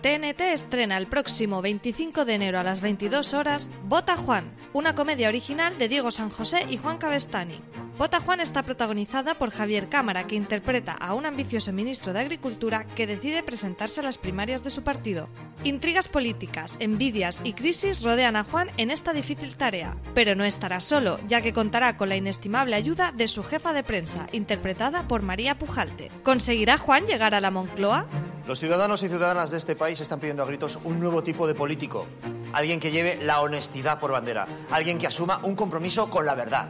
[0.00, 5.28] TNT estrena el próximo 25 de enero a las 22 horas Bota Juan, una comedia
[5.28, 7.60] original de Diego San José y Juan Cabestani.
[7.98, 12.84] Bota Juan está protagonizada por Javier Cámara, que interpreta a un ambicioso ministro de Agricultura
[12.84, 15.28] que decide presentarse a las primarias de su partido.
[15.64, 20.80] Intrigas políticas, envidias y crisis rodean a Juan en esta difícil tarea, pero no estará
[20.80, 25.22] solo, ya que contará con la inestimable ayuda de su jefa de prensa, interpretada por
[25.22, 26.12] María Pujalte.
[26.22, 28.06] ¿Conseguirá Juan llegar a la Moncloa?
[28.46, 31.54] Los ciudadanos y ciudadanas de este país están pidiendo a gritos un nuevo tipo de
[31.54, 32.06] político.
[32.52, 34.46] Alguien que lleve la honestidad por bandera.
[34.70, 36.68] Alguien que asuma un compromiso con la verdad.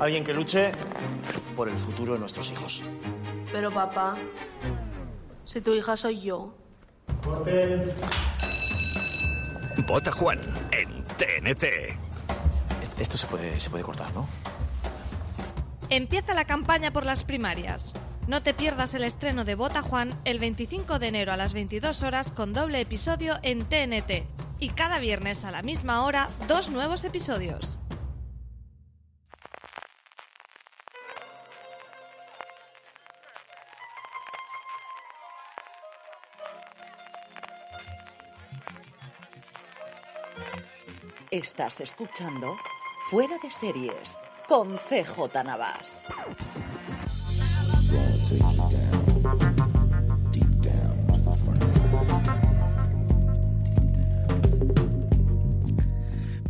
[0.00, 0.72] Alguien que luche
[1.54, 2.82] por el futuro de nuestros hijos.
[3.52, 4.16] Pero papá,
[5.44, 6.54] si tu hija soy yo.
[9.86, 10.40] Vota Juan
[10.72, 11.64] en TNT.
[12.98, 14.26] Esto se puede, se puede cortar, ¿no?
[15.88, 17.94] Empieza la campaña por las primarias.
[18.26, 22.02] No te pierdas el estreno de Bota Juan el 25 de enero a las 22
[22.02, 24.26] horas con doble episodio en TNT.
[24.58, 27.78] Y cada viernes a la misma hora, dos nuevos episodios.
[41.30, 42.56] Estás escuchando
[43.08, 44.16] Fuera de Series
[44.48, 46.02] con CJ Navas.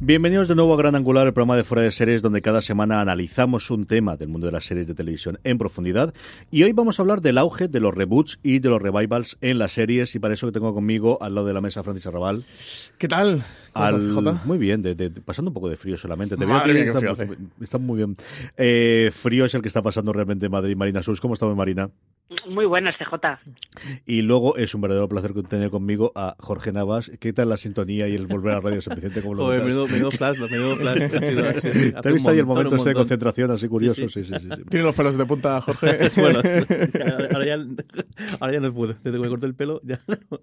[0.06, 3.00] Bienvenidos de nuevo a Gran Angular, el programa de Fuera de Series, donde cada semana
[3.00, 6.14] analizamos un tema del mundo de las series de televisión en profundidad.
[6.48, 9.58] Y hoy vamos a hablar del auge de los reboots y de los revivals en
[9.58, 10.14] las series.
[10.14, 12.44] Y para eso que tengo conmigo al lado de la mesa Francis Arrabal.
[12.98, 13.42] ¿Qué tal?
[13.76, 16.36] Al, muy bien, de, de, pasando un poco de frío solamente.
[16.36, 18.16] Te Madre veo qué está, frío está muy bien.
[18.56, 20.76] Eh, frío es el que está pasando realmente en Madrid.
[20.76, 21.90] Marina Sus, ¿cómo estamos, Marina?
[22.48, 23.38] Muy buenas, CJ.
[24.04, 27.08] Y luego es un verdadero placer tener conmigo a Jorge Navas.
[27.20, 29.22] ¿Qué tal la sintonía y el volver a Radio San Vicente?
[29.22, 31.02] ¿Cómo lo Joder, menudo, menudo flash, menudo flash.
[31.02, 34.08] Ha sido, ha sido- ¿Te has visto ahí el momento ese de concentración así curioso?
[34.08, 34.48] Sí, Sí, sí, sí.
[34.56, 34.62] sí.
[34.68, 36.08] Tiene los pelos de punta, Jorge.
[36.20, 36.40] bueno,
[37.32, 37.58] ahora ya,
[38.40, 38.94] ahora ya no puedo.
[39.04, 40.00] Desde que me corté el pelo, ya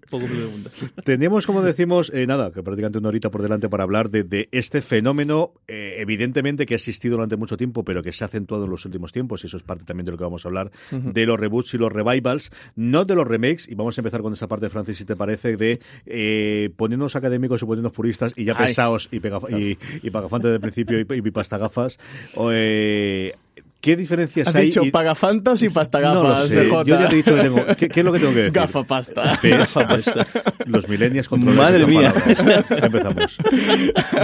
[0.08, 0.70] poco pelo de punta.
[1.04, 4.48] Tenemos, como decimos, eh, nada, que prácticamente una horita por delante para hablar de, de
[4.52, 8.64] este fenómeno, eh, evidentemente que ha existido durante mucho tiempo, pero que se ha acentuado
[8.64, 10.70] en los últimos tiempos, y eso es parte también de lo que vamos a hablar,
[10.90, 14.32] de los reboots y los revivals, no de los remakes, y vamos a empezar con
[14.32, 18.54] esta parte, Francis, si te parece, de eh, poniéndonos académicos y poniéndonos puristas, y ya
[18.56, 18.66] Ay.
[18.68, 21.98] pesados y, pega- y, y pagafantes de principio y, y pastagafas.
[22.50, 23.34] eh,
[23.84, 24.64] ¿Qué diferencias Has hay?
[24.66, 26.66] dicho y- pagafantas y pasta no lo gafas, sé.
[26.70, 27.66] Yo ya te he dicho que tengo.
[27.76, 28.52] ¿Qué, qué es lo que tengo que decir?
[28.52, 29.38] Gafa pasta.
[29.42, 30.10] ¿Ves?
[30.66, 32.12] Los millennials controlan Madre mía.
[32.70, 33.36] Empezamos.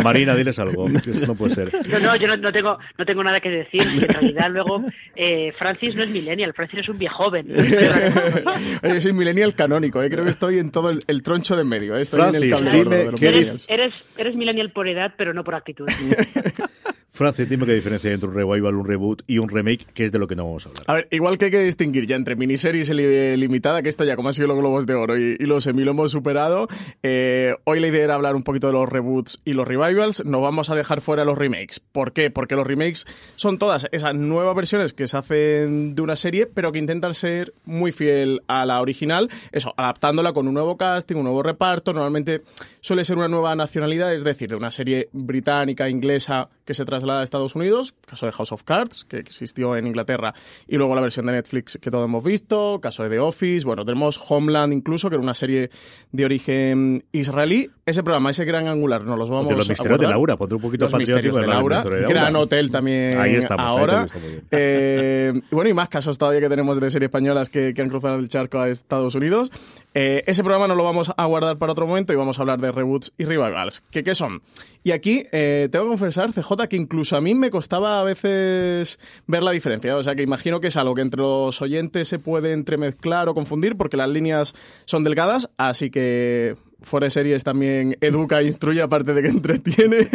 [0.02, 0.88] Marina, diles algo.
[0.88, 1.70] Eso no puede ser.
[1.88, 3.82] No, no, yo no, no tengo, no tengo nada que decir.
[3.82, 4.82] En realidad, luego,
[5.14, 7.48] eh, Francis no es millennial, Francis es un viejo joven.
[8.82, 10.08] Oye, soy millennial canónico, ¿eh?
[10.08, 11.96] creo que estoy en todo el, el troncho de en medio.
[11.96, 12.00] ¿eh?
[12.00, 13.66] Estoy en el Francis, dime de los qué millennials.
[13.68, 15.86] Eres, eres, eres millennial por edad, pero no por actitud.
[17.20, 20.10] Francis, dime qué diferencia hay entre un revival, un reboot y un remake, que es
[20.10, 20.84] de lo que no vamos a hablar.
[20.86, 24.30] A ver, igual que hay que distinguir ya entre miniseries limitada, que esto ya como
[24.30, 26.66] ha sido los Globos de Oro y, y los Emmy lo hemos superado,
[27.02, 30.40] eh, hoy la idea era hablar un poquito de los reboots y los revivals, no
[30.40, 31.78] vamos a dejar fuera los remakes.
[31.78, 32.30] ¿Por qué?
[32.30, 36.72] Porque los remakes son todas esas nuevas versiones que se hacen de una serie, pero
[36.72, 41.24] que intentan ser muy fiel a la original, eso, adaptándola con un nuevo casting, un
[41.24, 42.40] nuevo reparto, normalmente
[42.80, 47.22] suele ser una nueva nacionalidad, es decir, de una serie británica, inglesa, que se traslada
[47.22, 50.34] a Estados Unidos, caso de House of Cards, que existió en Inglaterra,
[50.68, 53.84] y luego la versión de Netflix que todos hemos visto, caso de The Office, bueno,
[53.84, 55.70] tenemos Homeland incluso, que era una serie
[56.12, 57.70] de origen israelí.
[57.90, 60.06] Ese programa, ese gran angular, nos los vamos de los a misterios de.
[60.08, 62.08] Laura, pondré un poquito Los misterios de Laura, de Laura.
[62.08, 64.06] Gran Hotel también Ahí estamos, ahora.
[64.50, 68.16] Eh, bueno, y más casos todavía que tenemos de series españolas que, que han cruzado
[68.16, 69.50] el charco a Estados Unidos.
[69.94, 72.60] Eh, ese programa no lo vamos a guardar para otro momento y vamos a hablar
[72.60, 73.82] de reboots y revivals.
[73.90, 74.42] ¿Qué, qué son?
[74.82, 78.98] Y aquí eh, tengo que confesar, CJ, que incluso a mí me costaba a veces
[79.26, 79.96] ver la diferencia.
[79.96, 83.34] O sea, que imagino que es algo que entre los oyentes se puede entremezclar o
[83.34, 84.54] confundir porque las líneas
[84.86, 90.08] son delgadas, así que Fuera de Series también educa e instruye, aparte de que entretiene.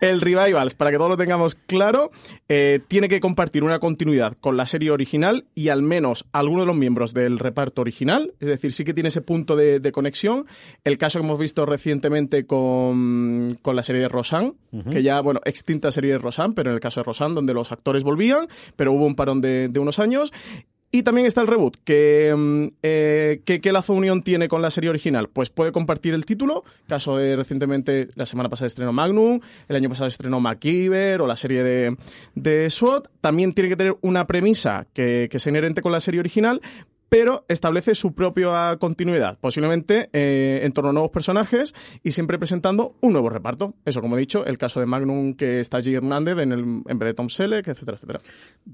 [0.00, 2.10] El Revivals, para que todos lo tengamos claro,
[2.48, 6.66] eh, tiene que compartir una continuidad con la serie original y al menos alguno de
[6.66, 8.34] los miembros del reparto original.
[8.40, 10.46] Es decir, sí que tiene ese punto de, de conexión.
[10.84, 14.54] El caso que hemos visto recientemente con, con la serie de Rosanne,
[14.90, 17.70] que ya, bueno, extinta serie de Rosanne, pero en el caso de Rosanne, donde los
[17.72, 20.32] actores volvían, pero hubo un parón de, de unos años.
[20.94, 21.78] Y también está el reboot.
[21.82, 25.28] Que, mm, eh, ¿qué, lazo unión tiene con la serie original?
[25.28, 26.62] Pues puede compartir el título.
[26.86, 31.34] Caso de recientemente, la semana pasada estrenó Magnum, el año pasado estrenó MacGyver o la
[31.34, 31.96] serie de,
[32.36, 33.08] de SWAT.
[33.20, 36.60] También tiene que tener una premisa que, que sea inherente con la serie original,
[37.08, 42.96] pero establece su propia continuidad, posiblemente eh, en torno a nuevos personajes y siempre presentando
[43.00, 43.74] un nuevo reparto.
[43.84, 46.98] Eso, como he dicho, el caso de Magnum que está allí Hernández en, el, en
[46.98, 48.20] vez de Tom Selleck, etcétera, etcétera.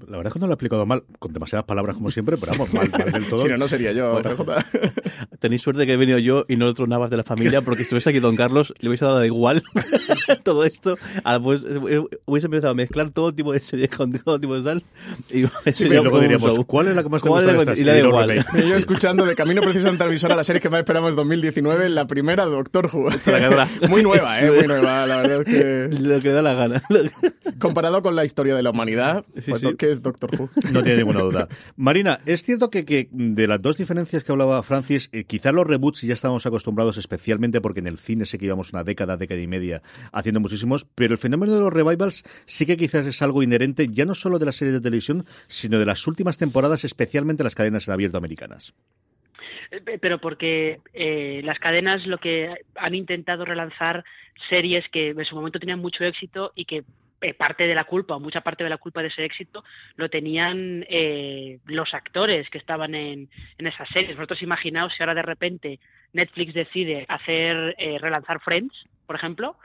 [0.07, 2.53] La verdad es que no lo he explicado mal, con demasiadas palabras como siempre, pero
[2.53, 3.41] vamos, mal, mal del todo.
[3.41, 4.31] Si no, no sería yo, Bueno.
[5.39, 7.83] Tenéis suerte que he venido yo y no otro Navas de la familia, porque si
[7.83, 9.63] estuviese aquí Don Carlos, le hubiese dado igual
[10.43, 10.97] todo esto.
[11.23, 14.63] Ah, pues, eh, hubiese empezado a mezclar todo tipo de series con todo tipo de
[14.63, 14.83] tal.
[15.29, 17.73] Y Sí, y luego diríamos, ¿cuál es la que más te ¿Cuál gusta?
[17.75, 18.30] Y le da igual.
[18.53, 21.89] Me yo escuchando de camino precisamente al visor a la serie que más esperamos 2019,
[21.89, 23.09] la primera Doctor Who.
[23.89, 24.51] Muy nueva, ¿eh?
[24.51, 25.99] Muy nueva, la verdad es que...
[25.99, 26.83] Lo que da la gana.
[27.59, 29.67] Comparado con la historia de la humanidad, Sí, pues, sí.
[29.77, 30.49] ¿qué es Doctor Who?
[30.71, 31.47] No tiene ninguna duda.
[31.75, 35.67] Marina, es cierto que, que de las dos diferencias que hablaba Francis, eh, quizás los
[35.67, 39.41] reboots ya estábamos acostumbrados, especialmente porque en el cine sé que íbamos una década, década
[39.41, 39.81] y media
[40.11, 44.05] haciendo muchísimos, pero el fenómeno de los revivals sí que quizás es algo inherente ya
[44.05, 47.87] no solo de las series de televisión, sino de las últimas temporadas, especialmente las cadenas
[47.87, 48.73] en abierto americanas.
[49.71, 54.03] Eh, Pero porque eh, las cadenas lo que han intentado relanzar
[54.49, 56.83] series que en su momento tenían mucho éxito y que
[57.21, 59.63] eh, parte de la culpa o mucha parte de la culpa de ese éxito
[59.95, 64.15] lo tenían eh, los actores que estaban en, esas series.
[64.15, 65.79] Vosotros imaginaos si ahora de repente
[66.13, 68.73] Netflix decide hacer relanzar Friends,
[69.05, 69.57] por ejemplo,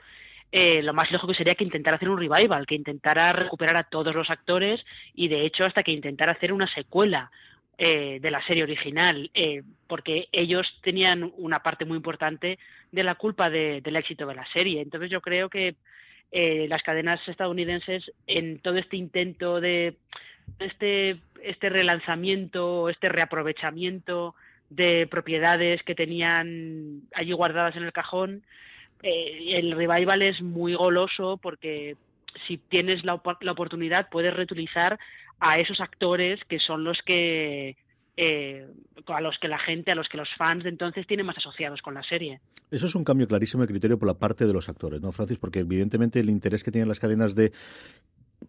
[0.51, 4.15] eh, lo más lógico sería que intentara hacer un revival, que intentara recuperar a todos
[4.15, 4.83] los actores
[5.13, 7.31] y de hecho hasta que intentara hacer una secuela
[7.77, 12.57] eh, de la serie original, eh, porque ellos tenían una parte muy importante
[12.91, 14.81] de la culpa de- del éxito de la serie.
[14.81, 15.75] Entonces yo creo que
[16.31, 19.95] eh, las cadenas estadounidenses en todo este intento de
[20.59, 24.33] este este relanzamiento, este reaprovechamiento
[24.69, 28.43] de propiedades que tenían allí guardadas en el cajón,
[29.03, 31.95] eh, el revival es muy goloso porque
[32.47, 34.99] si tienes la, la oportunidad puedes reutilizar
[35.39, 37.75] a esos actores que son los que
[38.17, 38.67] eh,
[39.05, 41.81] a los que la gente, a los que los fans de entonces tienen más asociados
[41.81, 42.41] con la serie.
[42.71, 45.37] Eso es un cambio clarísimo de criterio por la parte de los actores, ¿no, Francis?
[45.37, 47.53] Porque evidentemente el interés que tienen las cadenas de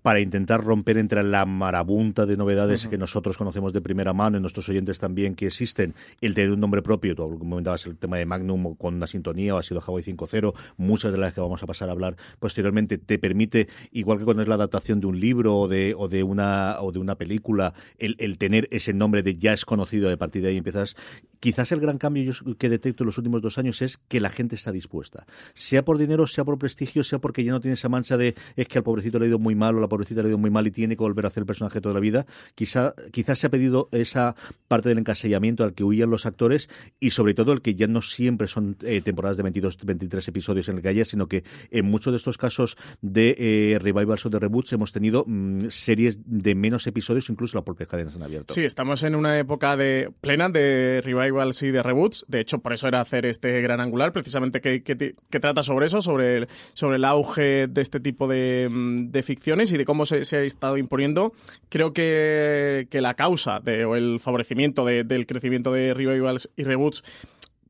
[0.02, 4.40] para intentar romper entre la marabunta de novedades que nosotros conocemos de primera mano y
[4.40, 8.26] nuestros oyentes también que existen, el tener un nombre propio, tú comentabas el tema de
[8.26, 11.66] Magnum con una sintonía o ha sido Hawaii 5.0, muchas de las que vamos a
[11.66, 15.56] pasar a hablar posteriormente te permite, igual que cuando es la adaptación de un libro
[15.56, 19.36] o de, o de una o de una película, el, el tener ese nombre de
[19.36, 20.96] ya es conocido de partir de ahí empiezas.
[21.40, 24.30] Quizás el gran cambio yo que detecto en los últimos dos años es que la
[24.30, 27.88] gente está dispuesta, sea por dinero, sea por prestigio, sea porque ya no tiene esa
[27.88, 30.28] mancha de es que al pobrecito le ha ido muy mal o la pobrecita le
[30.28, 32.26] ido muy mal y tiene que volver a hacer el personaje toda la vida.
[32.54, 34.36] Quizá, quizás se ha pedido esa
[34.68, 36.68] parte del encasillamiento al que huían los actores
[37.00, 40.68] y sobre todo el que ya no siempre son eh, temporadas de 22, 23 episodios
[40.68, 44.30] en el que haya, sino que en muchos de estos casos de eh, revivals o
[44.30, 48.54] de reboots hemos tenido mm, series de menos episodios, incluso las propias cadenas en abierto.
[48.54, 52.24] Sí, estamos en una época de plena de revivals y de reboots.
[52.28, 56.38] De hecho, por eso era hacer este gran angular, precisamente que trata sobre eso, sobre
[56.38, 60.26] el, sobre el auge de este tipo de, mm, de ficciones y de cómo se,
[60.26, 61.32] se ha estado imponiendo.
[61.70, 66.64] Creo que, que la causa de, o el favorecimiento de- del crecimiento de revivals y
[66.64, 67.02] reboots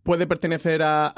[0.03, 1.13] puede pertenecer a,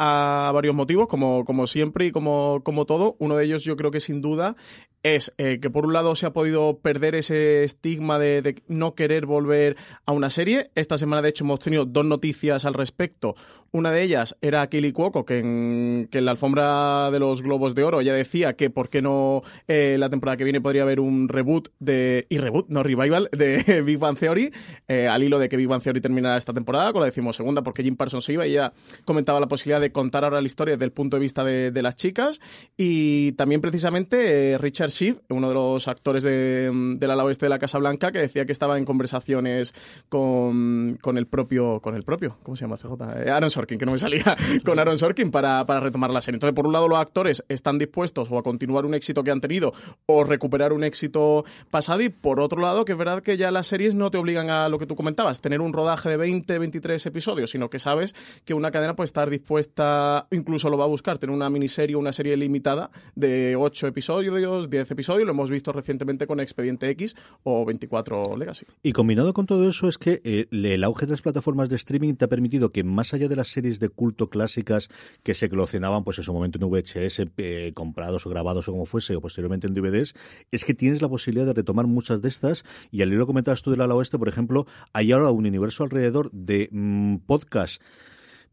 [0.49, 3.15] a varios motivos, como, como siempre y como, como todo.
[3.21, 4.57] Uno de ellos yo creo que sin duda
[5.03, 9.27] es eh, que por un lado se ha podido perder ese estigma de, no querer
[9.27, 9.77] volver
[10.07, 10.71] a una serie.
[10.75, 13.35] Esta semana, de hecho, hemos tenido dos noticias al respecto.
[13.73, 18.03] Una de ellas era Kelly Cuoco, que en, la alfombra de los Globos de Oro
[18.03, 21.69] ya decía que por qué no eh, la temporada que viene podría haber un reboot
[21.79, 22.27] de...
[22.29, 24.53] y reboot, no revival, de Big Bang Theory,
[24.89, 27.85] eh, al hilo de que Big Bang Theory terminara esta temporada con la decimosegunda, porque
[27.85, 28.73] Jim Parsons se iba y ella
[29.05, 31.83] comentaba la posibilidad de contar ahora la historia desde el punto de vista de, de
[31.83, 32.41] las chicas.
[32.77, 34.59] Y también precisamente eh,
[34.91, 38.45] Schiff, uno de los actores de, del ala oeste de la Casa Blanca, que decía
[38.45, 39.75] que estaba en conversaciones
[40.09, 43.25] con, con el propio, con el propio, ¿cómo se llama CJ?
[43.25, 46.37] Eh, Aaron Sorkin, que no me salía, con Aaron Sorkin para, para retomar la serie.
[46.37, 49.41] Entonces, por un lado, los actores están dispuestos o a continuar un éxito que han
[49.41, 49.73] tenido
[50.07, 53.67] o recuperar un éxito pasado y por otro lado, que es verdad que ya las
[53.67, 57.07] series no te obligan a lo que tú comentabas, tener un rodaje de 20, 23
[57.07, 61.19] episodios, sino que sabes que una cadena puede estar dispuesta, incluso lo va a buscar,
[61.19, 65.73] tener una miniserie o una serie limitada de 8 episodios, 10 episodios, lo hemos visto
[65.73, 68.67] recientemente con Expediente X o 24 Legacy.
[68.83, 72.15] Y combinado con todo eso es que eh, el auge de las plataformas de streaming
[72.15, 74.89] te ha permitido que más allá de las series de culto clásicas
[75.23, 78.87] que se eclosionaban pues en su momento en VHS, eh, comprados o grabados o como
[78.87, 80.15] fuese, o posteriormente en DVDs,
[80.51, 83.71] es que tienes la posibilidad de retomar muchas de estas y al hilo comentabas tú
[83.71, 87.81] del ala oeste, por ejemplo, hay ahora un universo alrededor de mmm, podcasts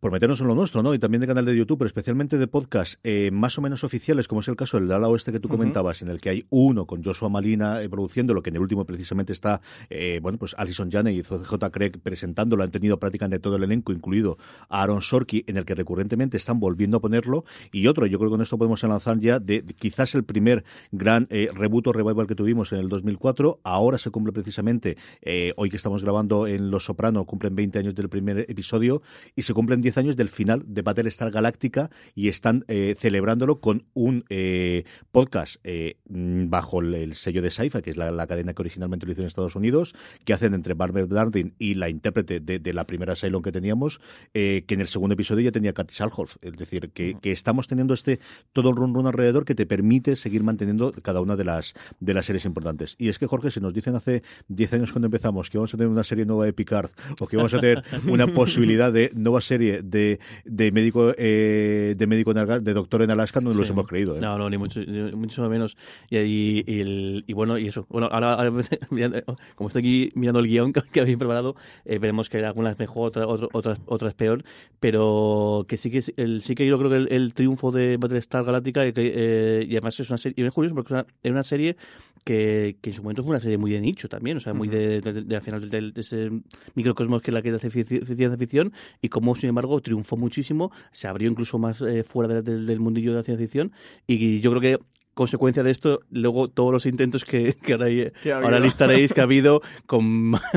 [0.08, 0.94] por meternos en lo nuestro, ¿no?
[0.94, 4.30] Y también de canal de YouTube, pero especialmente de podcast eh, más o menos oficiales,
[4.30, 6.08] como es el caso del ala oeste que tú comentabas, uh -huh.
[6.08, 8.86] en el que hay uno con Joshua Malina eh, produciendo, lo que en el último
[8.86, 9.60] precisamente está,
[9.90, 11.72] eh, bueno, pues Alison Janney y J.
[11.72, 14.38] Craig presentándolo, han tenido prácticamente todo el elenco, incluido
[14.70, 18.30] a Aaron Sorky, en el que recurrentemente están volviendo a ponerlo, y otro, yo creo
[18.30, 21.92] que con esto podemos lanzar ya de, de quizás el primer gran eh, reboot o
[21.92, 26.48] revival que tuvimos en el 2004, ahora se cumple precisamente, eh, hoy que estamos grabando
[26.48, 29.02] en Los Soprano, cumplen 20 años del primer episodio,
[29.36, 33.86] y se cumplen 10 años del final de Battlestar Galáctica y están eh, celebrándolo con
[33.94, 38.54] un eh, podcast eh, bajo el, el, sello de Sci-Fi, que es la, la, cadena
[38.54, 42.40] que originalmente lo hizo en Estados Unidos, que hacen entre Barbara Darden y la intérprete
[42.40, 44.00] de, de la primera Cylon que teníamos,
[44.34, 46.38] que en el segundo episodio ya tenía Katy Salhoff.
[46.42, 48.20] Es decir, que, que, estamos teniendo este
[48.54, 52.14] todo el run run alrededor que te permite seguir manteniendo cada una de las, de
[52.14, 52.96] las series importantes.
[52.98, 55.78] Y es que, Jorge, si nos dicen hace 10 años cuando empezamos que vamos a
[55.78, 59.42] tener una serie nueva de Picard o que vamos a tener una posibilidad de nueva
[59.42, 63.60] serie de, de médico eh, de médico en, de doctor en Alaska no sí.
[63.60, 64.20] los hemos creído ¿eh?
[64.22, 65.78] no no ni mucho ni mucho menos
[66.10, 68.52] y, y, y, el, y bueno y eso bueno ahora, ahora
[69.56, 71.56] como estoy aquí mirando el guion que, que habéis preparado
[71.86, 74.44] eh, veremos que algunas mejor otras otras otras peor
[74.80, 78.44] pero que sí que el, sí que yo creo que el, el triunfo de Battlestar
[78.44, 81.32] Galáctica y, que, y además es una serie y es curioso porque es una, es
[81.32, 81.76] una serie
[82.24, 84.68] que, que, en su momento fue una serie muy de nicho también o sea muy
[84.68, 84.76] uh -huh.
[84.76, 86.30] de, de, de, de, al final de, de, ese
[86.76, 91.08] microcosmos que es la que hace ciencia ficción y como sin embargo triunfó muchísimo, se
[91.08, 93.72] abrió incluso más eh, fuera de, de, del mundillo de la ciencia ficción
[94.08, 94.80] y yo creo que
[95.18, 99.24] consecuencia de esto, luego todos los intentos que, que ahora, que ahora listaréis que ha
[99.24, 100.06] habido con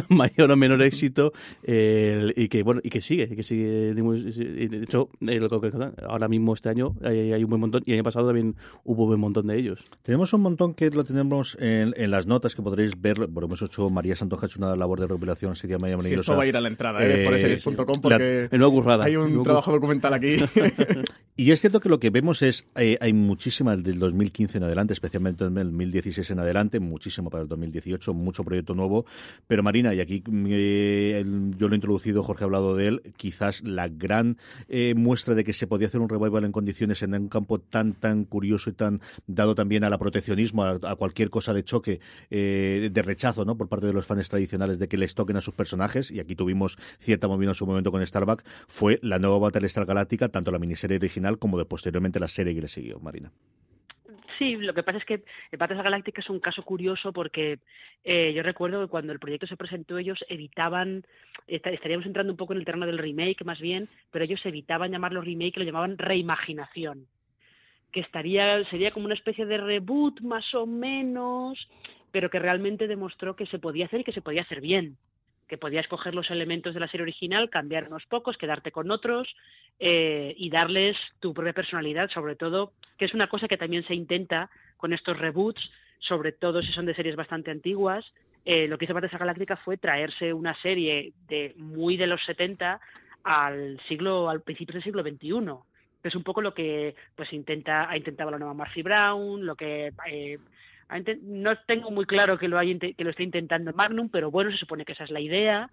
[0.08, 1.32] mayor o menor éxito
[1.64, 5.08] eh, y que bueno y que sigue, y que sigue de hecho
[6.06, 9.04] ahora mismo este año hay, hay, un buen montón y el año pasado también hubo
[9.04, 9.82] un buen montón de ellos.
[10.02, 13.62] Tenemos un montón que lo tenemos en, en las notas que podréis ver, por hemos
[13.62, 16.46] hecho María Santoja ha hecho una labor de revelación sería Maya sí, esto va a
[16.46, 17.58] ir a la entrada eh, eh
[18.02, 19.04] porque la, currada.
[19.06, 20.36] hay un trabajo documental aquí.
[21.40, 24.92] y es cierto que lo que vemos es eh, hay muchísima del 2015 en adelante,
[24.92, 29.06] especialmente en el 2016 en adelante, muchísimo para el 2018, mucho proyecto nuevo.
[29.46, 31.24] Pero Marina, y aquí eh,
[31.56, 34.36] yo lo he introducido, Jorge ha hablado de él, quizás la gran
[34.68, 37.94] eh, muestra de que se podía hacer un revival en condiciones en un campo tan,
[37.94, 42.00] tan curioso y tan dado también a la proteccionismo, a, a cualquier cosa de choque,
[42.28, 43.56] eh, de rechazo, ¿no?
[43.56, 46.36] Por parte de los fans tradicionales de que les toquen a sus personajes, y aquí
[46.36, 50.58] tuvimos cierta movida en su momento con Starbuck, fue la nueva Battlestar Galáctica, tanto la
[50.58, 53.30] miniserie original como de posteriormente la serie que le siguió, Marina.
[54.38, 55.22] Sí, lo que pasa es que
[55.52, 57.58] Battlestar Galáctica es un caso curioso porque
[58.04, 61.04] eh, yo recuerdo que cuando el proyecto se presentó ellos evitaban,
[61.46, 65.20] estaríamos entrando un poco en el terreno del remake más bien, pero ellos evitaban llamarlo
[65.20, 67.06] remake, lo llamaban reimaginación,
[67.92, 71.68] que estaría sería como una especie de reboot más o menos,
[72.10, 74.96] pero que realmente demostró que se podía hacer y que se podía hacer bien
[75.50, 79.34] que podías coger los elementos de la serie original, cambiar unos pocos, quedarte con otros
[79.80, 83.96] eh, y darles tu propia personalidad, sobre todo, que es una cosa que también se
[83.96, 85.60] intenta con estos reboots,
[85.98, 88.04] sobre todo si son de series bastante antiguas.
[88.44, 92.80] Eh, lo que hizo Battlestar Galáctica fue traerse una serie de muy de los 70
[93.24, 95.64] al siglo, al principio del siglo XXI.
[96.00, 99.56] Que es un poco lo que pues intenta, ha intentado la nueva Murphy Brown, lo
[99.56, 100.38] que eh,
[101.22, 104.58] no tengo muy claro que lo, haya, que lo esté intentando Magnum, pero bueno, se
[104.58, 105.70] supone que esa es la idea.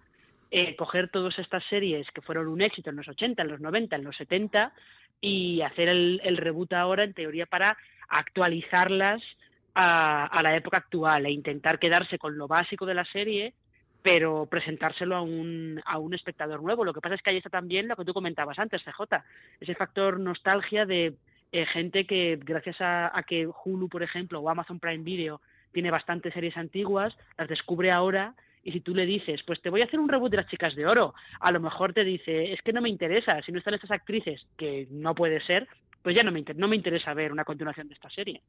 [0.50, 3.96] Eh, coger todas estas series que fueron un éxito en los 80, en los 90,
[3.96, 4.72] en los 70
[5.20, 7.76] y hacer el, el reboot ahora, en teoría, para
[8.08, 9.22] actualizarlas
[9.74, 13.54] a, a la época actual e intentar quedarse con lo básico de la serie
[14.02, 16.84] pero presentárselo a un, a un espectador nuevo.
[16.84, 19.22] Lo que pasa es que ahí está también lo que tú comentabas antes, CJ,
[19.60, 21.14] ese factor nostalgia de
[21.52, 25.40] eh, gente que gracias a, que Hulu, por ejemplo, o Amazon Prime Video
[25.72, 29.80] tiene bastantes series antiguas, las descubre ahora y si tú le dices, pues te voy
[29.80, 32.60] a hacer un reboot de las chicas de oro, a lo mejor te dice, es
[32.62, 35.68] que no me interesa, si no están estas actrices, que no puede ser,
[36.02, 38.42] pues ya no me, no me interesa ver una continuación de esta serie.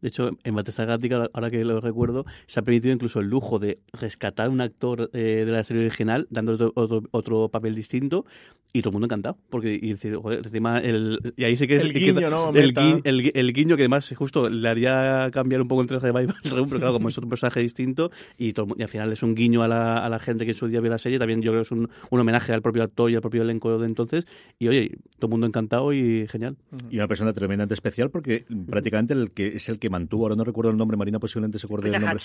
[0.00, 3.58] De hecho, en Battlestar Galactica, ahora que lo recuerdo, se ha permitido incluso el lujo
[3.58, 8.26] de rescatar un actor eh, de la serie original, dándole otro, otro, papel distinto,
[8.72, 9.36] y todo el mundo encantado.
[9.50, 12.50] Porque, y decir, joder, encima, el, y ahí sí que es el, guiño, ¿no?
[12.54, 16.34] El, gui, el, el, guiño que además justo le haría cambiar un poco entre Revival
[16.42, 19.34] y pero claro, como es otro personaje distinto, y, todo, y al final es un
[19.34, 21.50] guiño a la, a la, gente que en su día vio la serie, también yo
[21.50, 24.26] creo que es un, un, homenaje al propio actor y al propio elenco de entonces,
[24.58, 26.56] y oye, todo el mundo encantado y genial.
[26.90, 30.44] Y una persona tremendamente especial porque prácticamente el que es el que mantuvo, ahora no
[30.44, 32.24] recuerdo el nombre, Marina posiblemente se acuerde del nombre,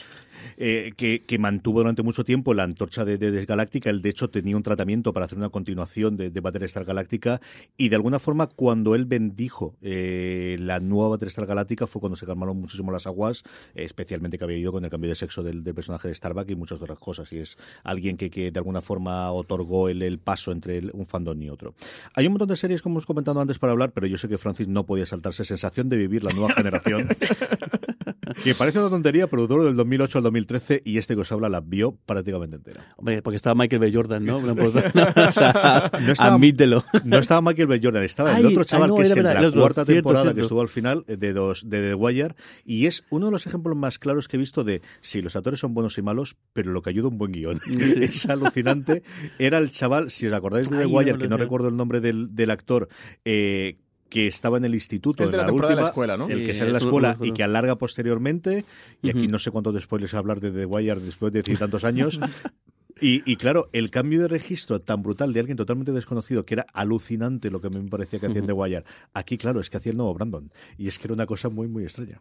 [0.57, 3.89] eh, que, que, mantuvo durante mucho tiempo la antorcha de, de, de Galáctica.
[3.89, 7.41] Él, de hecho, tenía un tratamiento para hacer una continuación de, de Battlestar Galáctica
[7.75, 12.25] y, de alguna forma, cuando él bendijo eh, la nueva Battlestar Galáctica fue cuando se
[12.25, 16.07] calmaron muchísimo las aguas, especialmente que había ido con el cambio de sexo del, personaje
[16.07, 17.31] de Starbuck y muchas otras cosas.
[17.33, 21.41] Y es alguien que, que de alguna forma otorgó el, el paso entre un fandom
[21.41, 21.73] y otro.
[22.13, 24.37] Hay un montón de series, como hemos comentado antes, para hablar, pero yo sé que
[24.37, 27.09] Francis no podía saltarse sensación de vivir la nueva generación.
[28.43, 31.49] que parece una tontería, pero duró del 2008 al 2013 y este que os habla
[31.49, 32.85] la vio prácticamente entera.
[32.97, 33.91] Hombre, porque estaba Michael B.
[33.93, 34.37] Jordan, ¿no?
[34.37, 36.83] o sea, no estaba, admítelo.
[37.03, 37.79] No estaba Michael B.
[37.81, 39.61] Jordan, estaba Ay, el otro chaval ay, no, que es era en verdad, la otro,
[39.61, 40.35] cuarta cierto, temporada cierto.
[40.35, 43.75] que estuvo al final de, dos, de The Wire y es uno de los ejemplos
[43.75, 46.81] más claros que he visto de si los actores son buenos y malos, pero lo
[46.81, 47.59] que ayuda un buen guion.
[47.65, 47.77] Sí.
[48.01, 49.03] es alucinante.
[49.39, 51.37] Era el chaval, si os acordáis de The Ay, Wire, no, que no no.
[51.37, 52.89] recuerdo el nombre del, del actor,
[53.25, 53.77] eh,
[54.09, 56.27] que estaba en el instituto el de en la, la última, de la escuela, ¿no?
[56.29, 58.63] el que Sí, sale de la es escuela y que alarga posteriormente
[59.01, 62.19] y aquí no sé cuántos spoilers hablar de The Wire después de decir tantos años
[63.01, 66.65] y, y, claro, el cambio de registro tan brutal de alguien totalmente desconocido, que era
[66.73, 68.83] alucinante lo que me parecía que hacía en The Wire,
[69.13, 70.49] aquí, claro, es que hacía el nuevo Brandon.
[70.79, 72.19] Y es que era una cosa muy, muy extraña.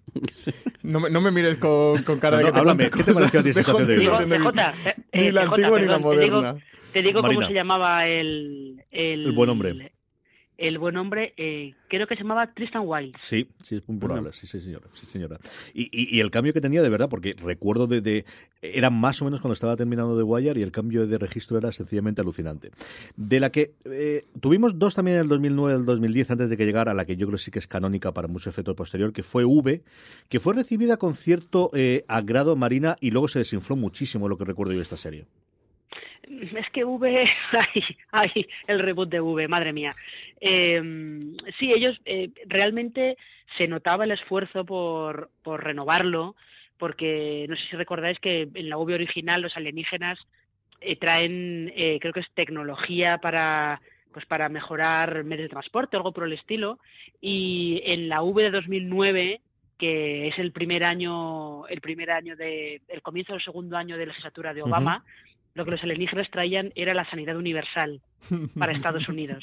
[0.82, 2.98] No, me, no me mires con, con cara No, de no, que te háblame, cuente
[2.98, 6.36] ¿qué te pareció a ti de de- Ni la antigua ni la perdón, te digo-
[6.42, 6.64] moderna.
[6.92, 7.40] Te digo Marina.
[7.40, 8.82] cómo se llamaba el...
[8.90, 9.92] El, El buen hombre.
[10.58, 13.18] El buen hombre, eh, creo que se llamaba Tristan Wilde.
[13.20, 14.86] Sí, sí, es probable, sí, sí, señora.
[14.94, 15.38] Sí, señora.
[15.74, 18.24] Y, y, y, el cambio que tenía, de verdad, porque recuerdo de, de,
[18.62, 21.72] Era más o menos cuando estaba terminando The Wire y el cambio de registro era
[21.72, 22.70] sencillamente alucinante.
[23.16, 26.56] De la que eh, tuvimos dos también en el 2009 y el 2010, antes de
[26.56, 28.74] que llegara a la que yo creo que sí que es canónica para mucho efecto
[28.74, 29.82] posterior, que fue V,
[30.30, 34.46] que fue recibida con cierto eh, agrado marina y luego se desinfló muchísimo lo que
[34.46, 35.26] recuerdo yo de esta serie.
[36.26, 37.08] Es que V,
[37.52, 39.94] ay, ay, el reboot de V, madre mía.
[40.40, 40.82] Eh,
[41.58, 43.16] sí, ellos eh, realmente
[43.56, 46.34] se notaba el esfuerzo por, por renovarlo,
[46.78, 50.18] porque no sé si recordáis que en la V original los alienígenas
[50.80, 53.80] eh, traen, eh, creo que es tecnología para
[54.12, 56.78] pues para mejorar medios de transporte algo por el estilo,
[57.20, 59.40] y en la V de 2009
[59.76, 64.06] que es el primer año, el primer año de, el comienzo del segundo año de
[64.06, 65.25] legislatura de Obama, uh -huh
[65.56, 68.00] lo que los alienígenas traían era la sanidad universal
[68.58, 69.42] para Estados Unidos.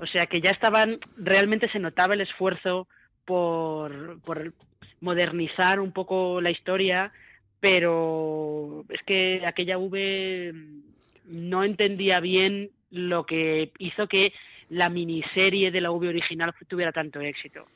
[0.00, 2.86] O sea que ya estaban, realmente se notaba el esfuerzo
[3.24, 4.54] por, por
[5.00, 7.12] modernizar un poco la historia,
[7.58, 10.54] pero es que aquella V
[11.26, 14.32] no entendía bien lo que hizo que
[14.70, 17.66] la miniserie de la V original tuviera tanto éxito.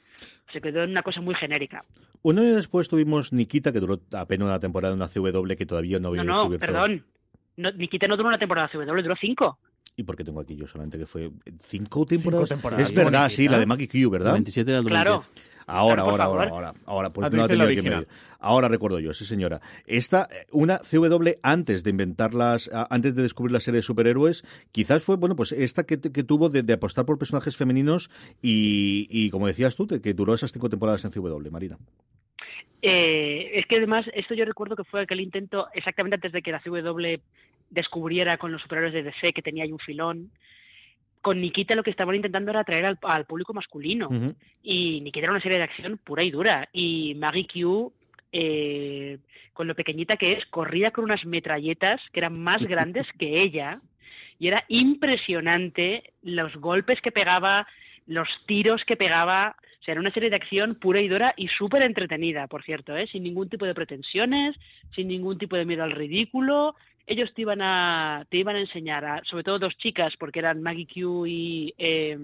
[0.52, 1.84] Se quedó en una cosa muy genérica.
[2.22, 5.98] Un año después tuvimos Nikita, que duró apenas una temporada en una CW que todavía
[5.98, 7.04] no había no, no, perdón.
[7.56, 9.58] No, Nikita no duró una temporada CW, duró cinco.
[9.96, 12.48] ¿Y por qué tengo aquí yo solamente que fue cinco temporadas?
[12.48, 12.88] Cinco temporadas.
[12.88, 14.32] Es verdad, sí, la de Maggie Q, ¿verdad?
[14.32, 15.04] 27 del 2010.
[15.04, 15.22] Claro.
[15.66, 18.04] Ahora, Claro, por ahora, ahora, ahora, ahora, tú no.
[18.40, 19.60] Ahora recuerdo yo, sí señora.
[19.86, 25.16] Esta, una CW antes de inventarlas, antes de descubrir la serie de superhéroes, quizás fue,
[25.16, 28.10] bueno, pues esta que, que tuvo de, de apostar por personajes femeninos
[28.40, 31.78] y, y como decías tú, que duró esas cinco temporadas en CW, Marina.
[32.82, 36.50] Eh, es que además, esto yo recuerdo que fue aquel intento exactamente antes de que
[36.50, 37.20] la CW
[37.70, 40.30] descubriera con los superhéroes de DC que tenía ahí un filón.
[41.20, 44.34] Con Nikita lo que estaban intentando era atraer al, al público masculino.
[44.62, 46.68] Y Nikita era una serie de acción pura y dura.
[46.72, 47.92] Y Maggie Q,
[48.32, 49.18] eh,
[49.52, 53.80] con lo pequeñita que es, corría con unas metralletas que eran más grandes que ella.
[54.40, 57.66] Y era impresionante los golpes que pegaba,
[58.06, 59.56] los tiros que pegaba.
[59.82, 62.96] O sea, era una serie de acción pura y dura y súper entretenida, por cierto,
[62.96, 63.08] ¿eh?
[63.08, 64.54] sin ningún tipo de pretensiones,
[64.94, 66.76] sin ningún tipo de miedo al ridículo.
[67.04, 70.62] Ellos te iban a, te iban a enseñar, a, sobre todo dos chicas, porque eran
[70.62, 71.74] Maggie Q y...
[71.76, 72.16] Eh,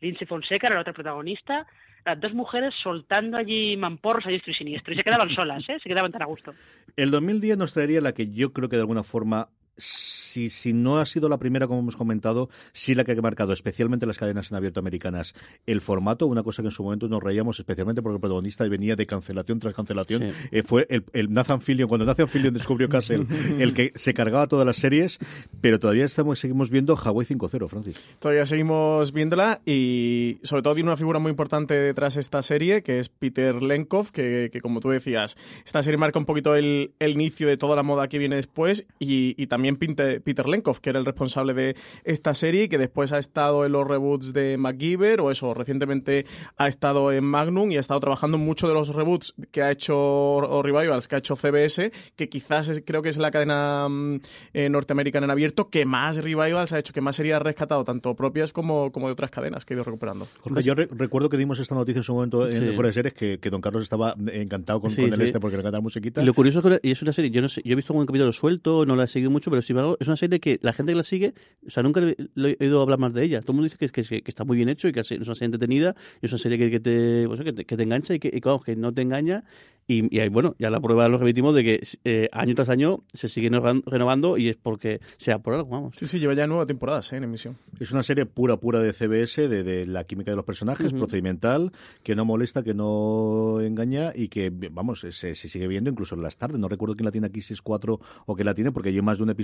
[0.00, 1.66] Lindsay Fonseca era la otra protagonista,
[2.04, 5.78] las dos mujeres soltando allí mamporros a diestro y siniestro, y se quedaban solas, ¿eh?
[5.82, 6.52] se quedaban tan a gusto.
[6.96, 10.98] El 2010 nos traería la que yo creo que de alguna forma si, si no
[10.98, 14.50] ha sido la primera, como hemos comentado, sí la que ha marcado, especialmente las cadenas
[14.50, 15.34] en abierto americanas,
[15.66, 18.96] el formato, una cosa que en su momento nos reíamos, especialmente porque el protagonista venía
[18.96, 23.26] de cancelación tras cancelación, eh, fue el, el, Nathan Fillion, cuando Nathan Fillion descubrió Castle,
[23.58, 25.18] el que se cargaba todas las series,
[25.60, 28.16] pero todavía estamos seguimos viendo Hawaii 5.0, Francis.
[28.18, 32.82] Todavía seguimos viéndola y sobre todo tiene una figura muy importante detrás de esta serie,
[32.82, 36.92] que es Peter Lenkov, que, que como tú decías, esta serie marca un poquito el,
[36.98, 40.90] el inicio de toda la moda que viene después y, y también Peter Lenkov, que
[40.90, 44.56] era el responsable de esta serie y que después ha estado en los reboots de
[44.58, 48.74] MacGyver o eso, recientemente ha estado en Magnum y ha estado trabajando en muchos de
[48.74, 53.08] los reboots que ha hecho o revivals que ha hecho CBS, que quizás creo que
[53.08, 54.20] es la cadena mm,
[54.52, 58.52] eh, norteamericana en abierto que más revivals ha hecho, que más sería rescatado, tanto propias
[58.52, 60.26] como, como de otras cadenas que ha ido recuperando.
[60.62, 63.60] yo recuerdo que dimos esta noticia en su momento en Fuera de Series, que, Don
[63.60, 66.22] Carlos estaba encantado con, el este porque le encanta la musiquita.
[66.22, 68.06] Y lo curioso es que es una serie, yo no sé, yo he visto algún
[68.06, 70.72] capítulo suelto, no la he seguido mucho, pero sin embargo es una serie que la
[70.72, 71.34] gente que la sigue,
[71.66, 73.40] o sea, nunca he oído hablar más de ella.
[73.40, 75.34] Todo el mundo dice que, que, que está muy bien hecho y que es una
[75.34, 78.18] serie entretenida y es una serie que, te, pues, que, te, que te engancha y
[78.18, 79.44] que, y, que no te engaña
[79.86, 83.28] y, y, bueno, ya la prueba lo repetimos de que eh, año tras año se
[83.28, 85.96] sigue renovando y es porque sea por algo, vamos.
[85.96, 87.16] Sí, sí, lleva ya nueve temporadas ¿eh?
[87.16, 87.58] en emisión.
[87.78, 91.72] Es una serie pura, pura de CBS, de, de la química de los personajes, procedimental,
[92.02, 96.22] que no molesta, que no engaña y que, vamos, se, se, sigue viendo incluso en
[96.22, 96.58] las tardes.
[96.58, 99.02] No recuerdo quién la tiene aquí, si es 4 o que la tiene, porque yo
[99.02, 99.43] más de un episodio,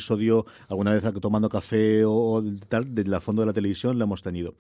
[0.69, 4.23] alguna vez tomando café o, o tal, de la fondo de la televisión, la hemos
[4.23, 4.55] tenido.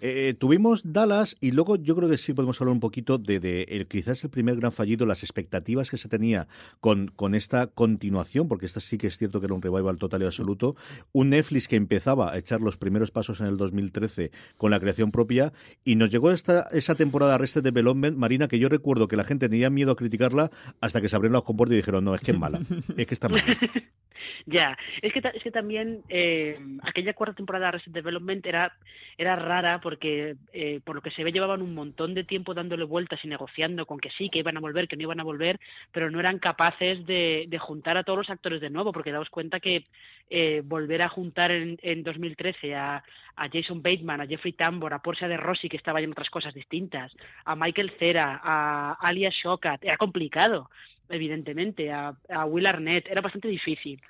[0.00, 3.62] Eh, tuvimos Dallas y luego yo creo que sí podemos hablar un poquito de, de
[3.62, 6.48] el, quizás el primer gran fallido, las expectativas que se tenía
[6.80, 10.22] con, con esta continuación, porque esta sí que es cierto que era un revival total
[10.22, 10.76] y absoluto,
[11.12, 15.10] un Netflix que empezaba a echar los primeros pasos en el 2013 con la creación
[15.10, 15.52] propia
[15.84, 19.48] y nos llegó esta, esa temporada Arrested Development, Marina, que yo recuerdo que la gente
[19.48, 22.32] tenía miedo a criticarla hasta que se abrieron los compuertos y dijeron, no, es que
[22.32, 22.60] es mala,
[22.96, 23.44] es que está mala.
[24.46, 28.76] Ya, es que, es que también eh, aquella cuarta temporada de Reset Development era,
[29.16, 32.84] era rara porque, eh, por lo que se ve, llevaban un montón de tiempo dándole
[32.84, 35.58] vueltas y negociando con que sí, que iban a volver, que no iban a volver,
[35.92, 39.30] pero no eran capaces de, de juntar a todos los actores de nuevo, porque daos
[39.30, 39.84] cuenta que
[40.30, 43.02] eh, volver a juntar en, en 2013 a,
[43.36, 46.54] a Jason Bateman, a Jeffrey Tambor, a Portia de Rossi, que estaba en otras cosas
[46.54, 47.12] distintas,
[47.44, 50.70] a Michael Cera, a Alia Shokat, era complicado
[51.10, 54.00] evidentemente, a Will Arnett, era bastante difícil.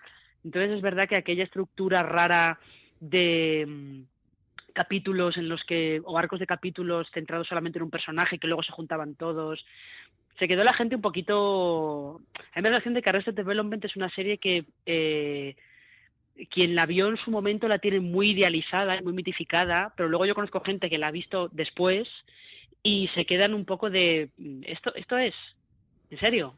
[0.45, 2.59] Entonces es verdad que aquella estructura rara
[3.01, 4.03] de mm,
[4.75, 8.63] capítulos en los que, o arcos de capítulos centrados solamente en un personaje que luego
[8.63, 9.65] se juntaban todos,
[10.39, 12.21] se quedó la gente un poquito...
[12.53, 14.65] A mí me da la sensación de que Arrested Development es una serie que...
[14.87, 15.57] Eh,
[16.51, 20.35] quien la vio en su momento la tiene muy idealizada, muy mitificada, pero luego yo
[20.35, 22.09] conozco gente que la ha visto después
[22.83, 24.31] y se quedan un poco de
[24.63, 25.35] esto esto es
[26.11, 26.55] en serio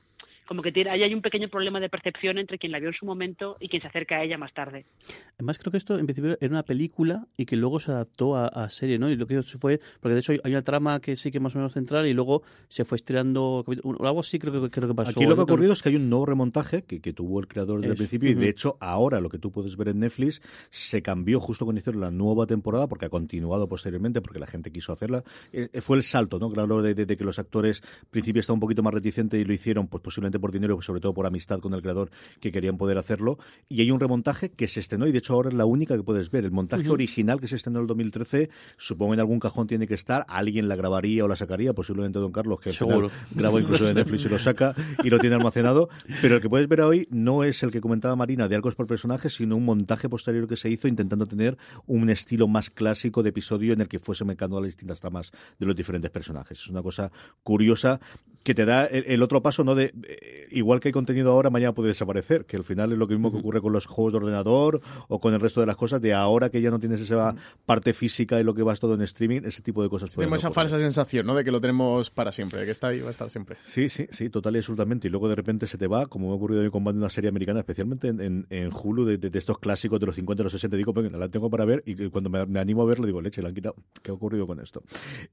[0.46, 2.94] como que tiene, ahí hay un pequeño problema de percepción entre quien la vio en
[2.94, 4.86] su momento y quien se acerca a ella más tarde.
[5.34, 8.46] Además, creo que esto en principio era una película y que luego se adaptó a,
[8.46, 9.10] a serie, ¿no?
[9.10, 11.58] Y lo que fue, porque de hecho hay una trama que sí que más o
[11.58, 13.64] menos central y luego se fue estirando,
[14.00, 15.10] algo así creo que, creo que pasó.
[15.10, 17.48] Aquí lo que ha ocurrido es que hay un nuevo remontaje que, que tuvo el
[17.48, 20.42] creador desde el principio y de hecho ahora lo que tú puedes ver en Netflix
[20.70, 24.70] se cambió justo cuando hicieron la nueva temporada porque ha continuado posteriormente porque la gente
[24.70, 25.22] quiso hacerla.
[25.52, 26.50] Eh, fue el salto, ¿no?
[26.50, 29.44] Claro, de, de, de que los actores al principio estaban un poquito más reticentes y
[29.44, 32.76] lo hicieron pues posiblemente por dinero, sobre todo por amistad con el creador que querían
[32.76, 33.38] poder hacerlo.
[33.68, 36.02] Y hay un remontaje que se estrenó y de hecho ahora es la única que
[36.02, 36.44] puedes ver.
[36.44, 36.94] El montaje uh -huh.
[36.94, 40.68] original que se estrenó en el 2013, supongo en algún cajón tiene que estar, alguien
[40.68, 44.24] la grabaría o la sacaría, posiblemente Don Carlos, que al final grabó incluso de Netflix
[44.24, 45.88] y lo saca y lo tiene almacenado.
[46.20, 48.86] Pero el que puedes ver hoy no es el que comentaba Marina de arcos por
[48.86, 53.30] personaje, sino un montaje posterior que se hizo intentando tener un estilo más clásico de
[53.30, 56.60] episodio en el que fuese mecando las distintas tramas de los diferentes personajes.
[56.60, 57.10] Es una cosa
[57.42, 58.00] curiosa
[58.42, 59.74] que te da el, el otro paso, ¿no?
[59.74, 63.06] De eh, igual que hay contenido ahora, mañana puede desaparecer, que al final es lo
[63.06, 66.00] mismo que ocurre con los juegos de ordenador o con el resto de las cosas,
[66.00, 67.34] de ahora que ya no tienes esa
[67.64, 70.14] parte física y lo que vas todo en streaming, ese tipo de cosas.
[70.14, 71.34] Tenemos esa falsa sensación, ¿no?
[71.34, 73.56] De que lo tenemos para siempre, de que está ahí va a estar siempre.
[73.64, 75.08] Sí, sí, sí, total y absolutamente.
[75.08, 77.10] Y luego de repente se te va, como me ha ocurrido a mí con una
[77.10, 80.42] serie americana, especialmente en, en, en Hulu, de, de, de, estos clásicos de los 50
[80.42, 82.86] y los 60, digo, venga, la tengo para ver y cuando me, me animo a
[82.86, 83.76] verlo digo, leche, la han quitado.
[84.02, 84.82] ¿Qué ha ocurrido con esto?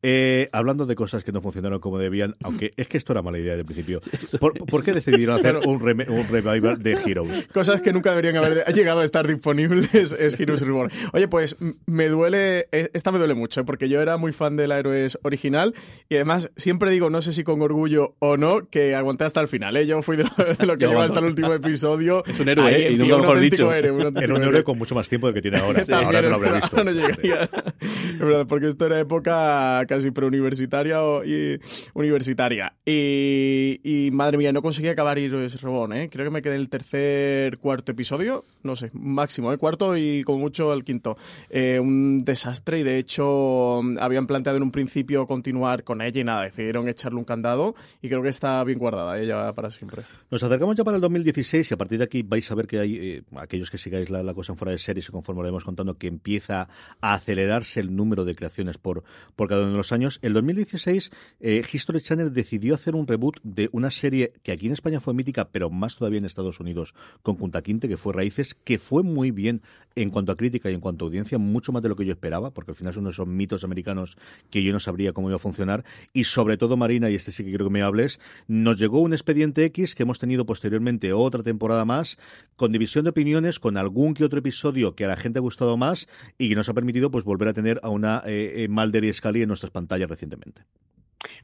[0.01, 3.39] Eh, hablando de cosas que no funcionaron como debían, aunque es que esto era mala
[3.39, 4.01] idea de principio.
[4.39, 7.47] Por, porque ¿Por qué decidieron hacer un, rem- un revival de Heroes?
[7.53, 10.91] Cosas que nunca deberían haber llegado a estar disponibles es Heroes Reborn.
[11.13, 14.67] Oye, pues me duele, e- esta me duele mucho, porque yo era muy fan de
[14.67, 15.73] la Héroes original
[16.09, 19.47] y además siempre digo, no sé si con orgullo o no, que aguanté hasta el
[19.47, 19.77] final.
[19.77, 19.85] ¿eh?
[19.87, 20.25] Yo fui de
[20.65, 20.99] lo, que no.
[21.01, 22.23] hasta el último episodio.
[22.25, 22.91] Es un héroe, Ahí, ¿eh?
[22.93, 23.71] Y nunca un mejor dicho.
[23.71, 24.63] héroe, un Era un héroe.
[24.63, 25.85] con mucho más tiempo del que tiene ahora.
[25.85, 26.83] También ahora no lo habré visto.
[26.83, 27.43] no llegaría.
[27.43, 31.59] Es verdad, porque esto era época casi preuniversitaria o- y
[31.93, 32.73] universitaria.
[32.85, 36.09] Y, y, madre mía, no conseguí acabar Heroes Reborn, ¿eh?
[36.09, 39.57] Creo que me quedé en el tercer, cuarto episodio, no sé, máximo, ¿eh?
[39.57, 41.17] Cuarto y como mucho el quinto.
[41.49, 46.23] Eh, un desastre y de hecho habían planteado en un principio continuar con ella y
[46.23, 50.03] nada, decidieron echarle un candado y creo que está bien guardada ella para siempre.
[50.29, 52.79] Nos acercamos ya para el 2016 y a partir de aquí vais a ver que
[52.79, 55.49] hay, eh, aquellos que sigáis la, la cosa en fuera de series y conforme lo
[55.49, 56.67] hemos contando, que empieza
[57.01, 59.03] a acelerarse el número de creaciones por,
[59.35, 60.19] por cada uno de los años.
[60.21, 64.73] El 2016, eh, History Channel decidió hacer un reboot de una serie que aquí en
[64.73, 68.55] España fue mítica, pero más todavía en Estados Unidos, con Kunta Kinte, que fue Raíces,
[68.55, 69.61] que fue muy bien
[69.95, 72.11] en cuanto a crítica y en cuanto a audiencia, mucho más de lo que yo
[72.13, 74.17] esperaba, porque al final son esos mitos americanos
[74.49, 75.83] que yo no sabría cómo iba a funcionar.
[76.13, 79.13] Y sobre todo, Marina, y este sí que creo que me hables, nos llegó un
[79.13, 82.17] expediente X que hemos tenido posteriormente otra temporada más,
[82.55, 85.77] con división de opiniones, con algún que otro episodio que a la gente ha gustado
[85.77, 89.13] más y que nos ha permitido pues volver a tener a una eh, eh, y
[89.13, 90.63] Scully en nuestras pantallas recientemente.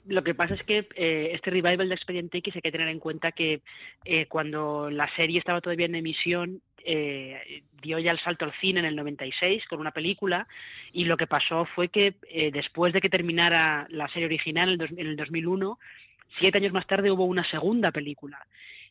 [0.06, 3.00] Lo que pasa es que eh, este revival de Expediente X hay que tener en
[3.00, 3.62] cuenta que
[4.06, 8.80] eh, cuando la serie estaba todavía en emisión eh, dio ya el salto al cine
[8.80, 10.48] en el 96 con una película
[10.92, 14.74] y lo que pasó fue que eh, después de que terminara la serie original en
[14.74, 15.80] el, dos, en el 2001,
[16.39, 18.46] siete años más tarde hubo una segunda película.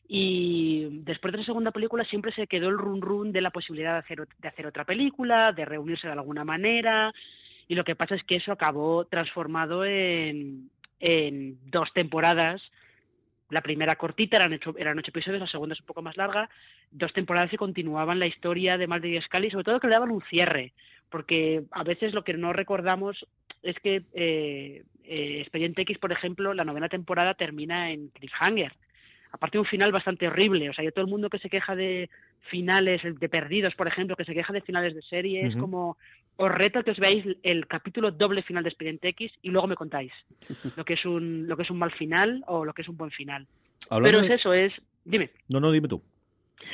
[0.07, 3.93] Y después de la segunda película siempre se quedó el run run de la posibilidad
[3.93, 7.13] de hacer, de hacer otra película, de reunirse de alguna manera,
[7.67, 12.61] y lo que pasa es que eso acabó transformado en, en dos temporadas.
[13.49, 16.49] La primera cortita eran ocho, eran ocho episodios, la segunda es un poco más larga.
[16.91, 20.11] Dos temporadas que continuaban la historia de Mulder y Scully, sobre todo que le daban
[20.11, 20.73] un cierre,
[21.09, 23.25] porque a veces lo que no recordamos
[23.63, 28.73] es que eh, eh, Expediente X, por ejemplo, la novena temporada termina en cliffhanger.
[29.31, 31.75] Aparte de un final bastante horrible, o sea, yo todo el mundo que se queja
[31.75, 32.09] de
[32.49, 35.97] finales de perdidos, por ejemplo, que se queja de finales de serie, es como
[36.37, 39.75] os reto que os veáis el capítulo doble final de Expediente X y luego me
[39.75, 40.11] contáis
[40.75, 42.97] lo que es un lo que es un mal final o lo que es un
[42.97, 43.45] buen final.
[43.89, 44.73] Hablando Pero es de- eso, es
[45.05, 45.29] dime.
[45.49, 46.01] No, no, dime tú.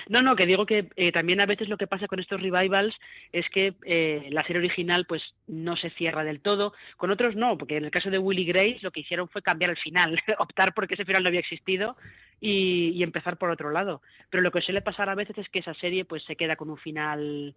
[0.10, 2.96] No, no, que digo que eh, también a veces lo que pasa con estos revivals
[3.32, 7.58] es que eh, la serie original pues no se cierra del todo, con otros no,
[7.58, 10.74] porque en el caso de Willy Grace lo que hicieron fue cambiar el final, optar
[10.74, 11.98] porque ese final no había existido
[12.40, 14.02] y, empezar por otro lado.
[14.30, 16.70] Pero lo que suele pasar a veces es que esa serie pues se queda con
[16.70, 17.56] un final,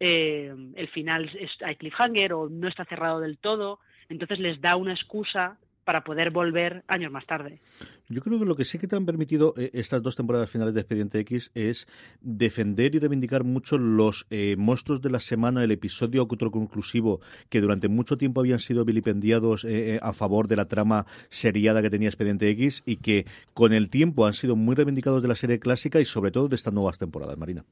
[0.00, 4.76] eh, el final es, hay cliffhanger o no está cerrado del todo, entonces les da
[4.76, 7.60] una excusa para poder volver años más tarde.
[8.08, 10.74] Yo creo que lo que sí que te han permitido eh, estas dos temporadas finales
[10.74, 11.86] de Expediente X es
[12.20, 17.88] defender y reivindicar mucho los eh, monstruos de la semana, el episodio autoconclusivo que durante
[17.88, 22.08] mucho tiempo habían sido vilipendiados eh, eh, a favor de la trama seriada que tenía
[22.08, 26.00] Expediente X y que con el tiempo han sido muy reivindicados de la serie clásica
[26.00, 27.64] y sobre todo de estas nuevas temporadas, Marina.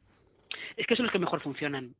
[0.76, 1.94] es que son los que mejor funcionan.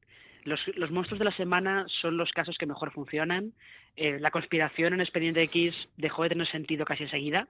[0.45, 3.53] Los, los monstruos de la semana son los casos que mejor funcionan.
[3.97, 7.49] Eh, la conspiración en Expediente X dejó de tener sentido casi enseguida.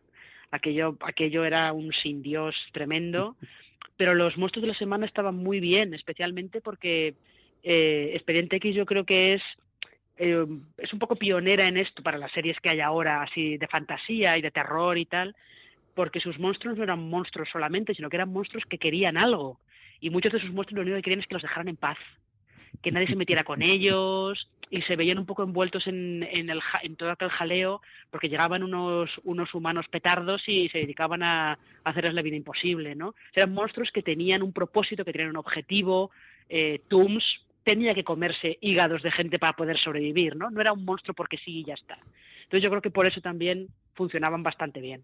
[0.51, 3.37] Aquello, aquello era un sin Dios tremendo.
[3.97, 7.15] Pero los monstruos de la semana estaban muy bien, especialmente porque
[7.63, 9.43] eh, Expediente X yo creo que es
[10.17, 10.47] eh,
[10.79, 14.37] es un poco pionera en esto para las series que hay ahora, así de fantasía
[14.37, 15.35] y de terror y tal,
[15.95, 19.59] porque sus monstruos no eran monstruos solamente, sino que eran monstruos que querían algo.
[20.01, 21.99] Y muchos de sus monstruos lo único que querían es que los dejaran en paz,
[22.81, 26.61] que nadie se metiera con ellos y se veían un poco envueltos en, en, el,
[26.83, 32.15] en todo aquel jaleo porque llegaban unos, unos humanos petardos y se dedicaban a, hacerles
[32.15, 33.15] la vida imposible, ¿no?
[33.35, 36.11] Eran monstruos que tenían un propósito, que tenían un objetivo.
[36.49, 36.81] Eh,
[37.65, 40.51] tenía que comerse hígados de gente para poder sobrevivir, ¿no?
[40.51, 41.99] No era un monstruo porque sí y ya está.
[42.45, 45.03] Entonces yo creo que por eso también funcionaban bastante bien.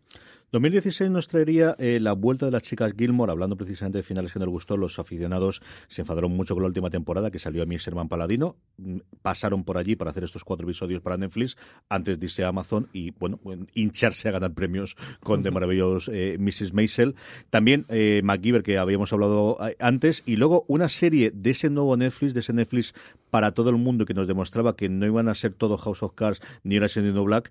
[0.51, 4.39] 2016 nos traería eh, la vuelta de las chicas Gilmore, hablando precisamente de finales que
[4.39, 4.77] nos gustó.
[4.77, 8.57] Los aficionados se enfadaron mucho con la última temporada que salió a mi Serman Paladino.
[8.79, 11.57] Mm, Pasaron por allí para hacer estos cuatro episodios para Netflix
[11.89, 13.41] antes de irse a Amazon y, bueno,
[13.75, 16.73] hincharse a ganar premios con The Maravillosos eh, Mrs.
[16.73, 17.15] Maisel.
[17.51, 20.23] También eh, MacGyver, que habíamos hablado eh, antes.
[20.25, 22.95] Y luego una serie de ese nuevo Netflix, de ese Netflix
[23.31, 26.15] para todo el mundo que nos demostraba que no iban a ser todo House of
[26.15, 27.51] Cards ni Orange is the New Black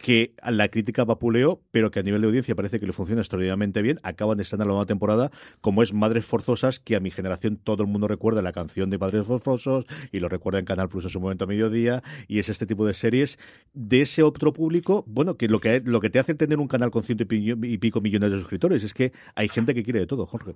[0.00, 3.82] que la crítica vapuleó, pero que a nivel de audiencia parece que le funciona extraordinariamente
[3.82, 3.98] bien.
[4.02, 5.30] Acaban de estar en la nueva temporada,
[5.60, 8.98] como es Madres Forzosas, que a mi generación todo el mundo recuerda la canción de
[8.98, 12.02] Padres Forzosos y lo recuerda en Canal Plus en su momento a mediodía.
[12.28, 13.38] Y es este tipo de series
[13.74, 16.90] de ese otro público, bueno, que lo que, lo que te hace tener un canal
[16.90, 20.26] con ciento y pico millones de suscriptores es que hay gente que quiere de todo,
[20.26, 20.54] Jorge.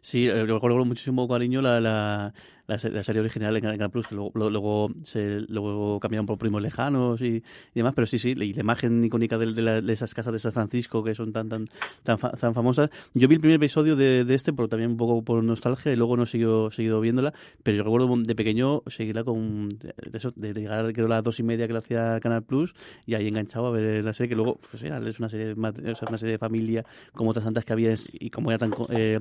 [0.00, 2.32] Sí, eh, recuerdo muchísimo cariño la,
[2.66, 7.20] la, serie original en Canal Plus, que luego, luego, se, luego cambiaron por primos lejanos
[7.22, 7.42] y,
[7.74, 11.04] demás, pero sí, sí, y la imagen icónica de, de, esas casas de San Francisco
[11.04, 11.68] que son tan tan
[12.02, 12.90] tan, tan famosas.
[13.14, 15.96] Yo vi el primer episodio de, de, este, pero también un poco por nostalgia, y
[15.96, 20.52] luego no he seguido, viéndola, pero yo recuerdo de pequeño seguirla con de, eso, de,
[20.52, 22.74] llegar creo a las dos y media que la hacía Canal Plus,
[23.06, 26.32] y ahí enganchado a ver la serie, que luego pues, es una serie, una serie
[26.32, 29.18] de familia como otras tantas que había y como era tan eh,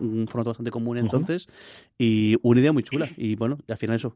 [0.00, 1.48] un formato bastante común entonces,
[1.98, 3.10] y una idea muy chula.
[3.16, 4.14] Y bueno, al final eso,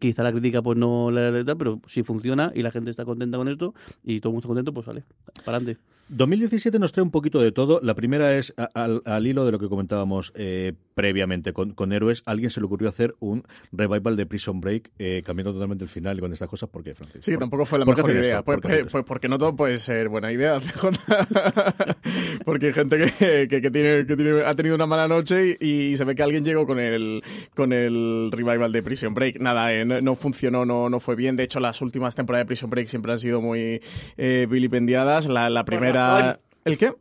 [0.00, 3.36] quizá la crítica pues no la tal, pero si funciona y la gente está contenta
[3.36, 5.04] con esto y todo el mundo está contento, pues vale,
[5.44, 5.80] para adelante.
[6.08, 7.80] 2017 nos trae un poquito de todo.
[7.82, 12.22] La primera es al, hilo de lo que comentábamos eh, previamente con, con, Héroes.
[12.26, 16.20] alguien se le ocurrió hacer un revival de Prison Break, eh, cambiando totalmente el final
[16.20, 16.68] con estas cosas.
[16.68, 17.24] ¿Por qué, Francis?
[17.24, 18.42] Sí, tampoco fue la mejor idea.
[18.42, 20.60] Pues, pues, pues, porque no todo puede ser buena idea.
[22.44, 26.04] porque hay gente que, que, tiene, que tiene, ha tenido una mala noche y, se
[26.04, 27.22] ve que alguien llegó con el,
[27.54, 29.40] con el revival de Prison Break.
[29.40, 31.36] Nada, eh, no, funcionó, no, no fue bien.
[31.36, 33.80] De hecho, las últimas temporadas de Prison Break siempre han sido muy
[34.16, 35.26] vilipendiadas.
[35.26, 36.92] La, la primera ¿El qué?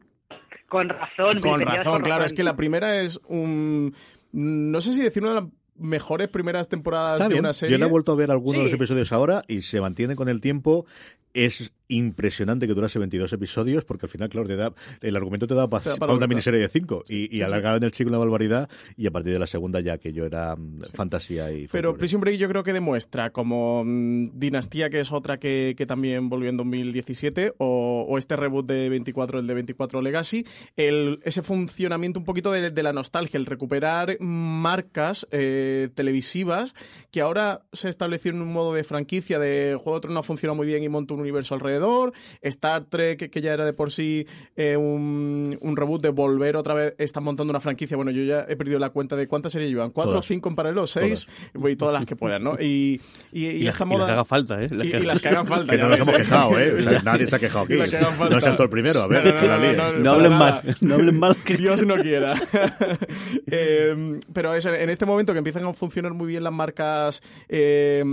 [0.71, 1.41] Con razón.
[1.41, 2.23] Con razón, claro.
[2.23, 3.93] Es que la primera es un...
[4.31, 7.73] No sé si decir una de las mejores primeras temporadas de una serie.
[7.73, 10.29] Yo la he vuelto a ver algunos de los episodios ahora y se mantiene con
[10.29, 10.85] el tiempo.
[11.33, 15.53] Es impresionante que durase 22 episodios, porque al final, claro, te da, el argumento te
[15.53, 19.07] da para, una miniserie de 5 y, y alargado en el chico una barbaridad y
[19.07, 21.67] a partir de la segunda ya que yo era mm, fantasía y...
[21.67, 25.85] Pero Prison Break yo creo que demuestra como mm, Dinastía, que es otra que, que,
[25.85, 30.45] también volvió en 2017, o, o, este reboot de 24, el de 24 Legacy,
[30.77, 36.73] el, ese funcionamiento un poquito de, de la nostalgia, el recuperar marcas eh, televisivas
[37.11, 40.53] que ahora se estableció en un modo de franquicia de Juego de Tronos no funciona
[40.53, 44.27] muy bien y monta un universo alrededor Star Trek, que ya era de por sí
[44.55, 47.95] eh, un, reboot de volver otra vez, están montando una franquicia.
[47.95, 50.55] Bueno, yo ya he perdido la cuenta de cuántas series llevan, cuatro o cinco en
[50.55, 52.59] paralelo, seis, y todas las que puedan, ¿no?
[52.59, 53.99] Y, y, esta moda.
[53.99, 54.69] las que hagan falta, ¿eh?
[54.71, 55.71] y, las que hagan falta.
[55.71, 56.99] que no nos hemos quejado, ¿eh?
[57.03, 57.75] nadie se ha quejado aquí.
[57.75, 57.83] No
[58.37, 61.35] es el primero, a ver, no, hablen mal, no hablen mal.
[61.43, 62.35] Que Dios no quiera.
[63.47, 68.03] eh, pero eso, en este momento que empiezan a funcionar muy bien las marcas eh,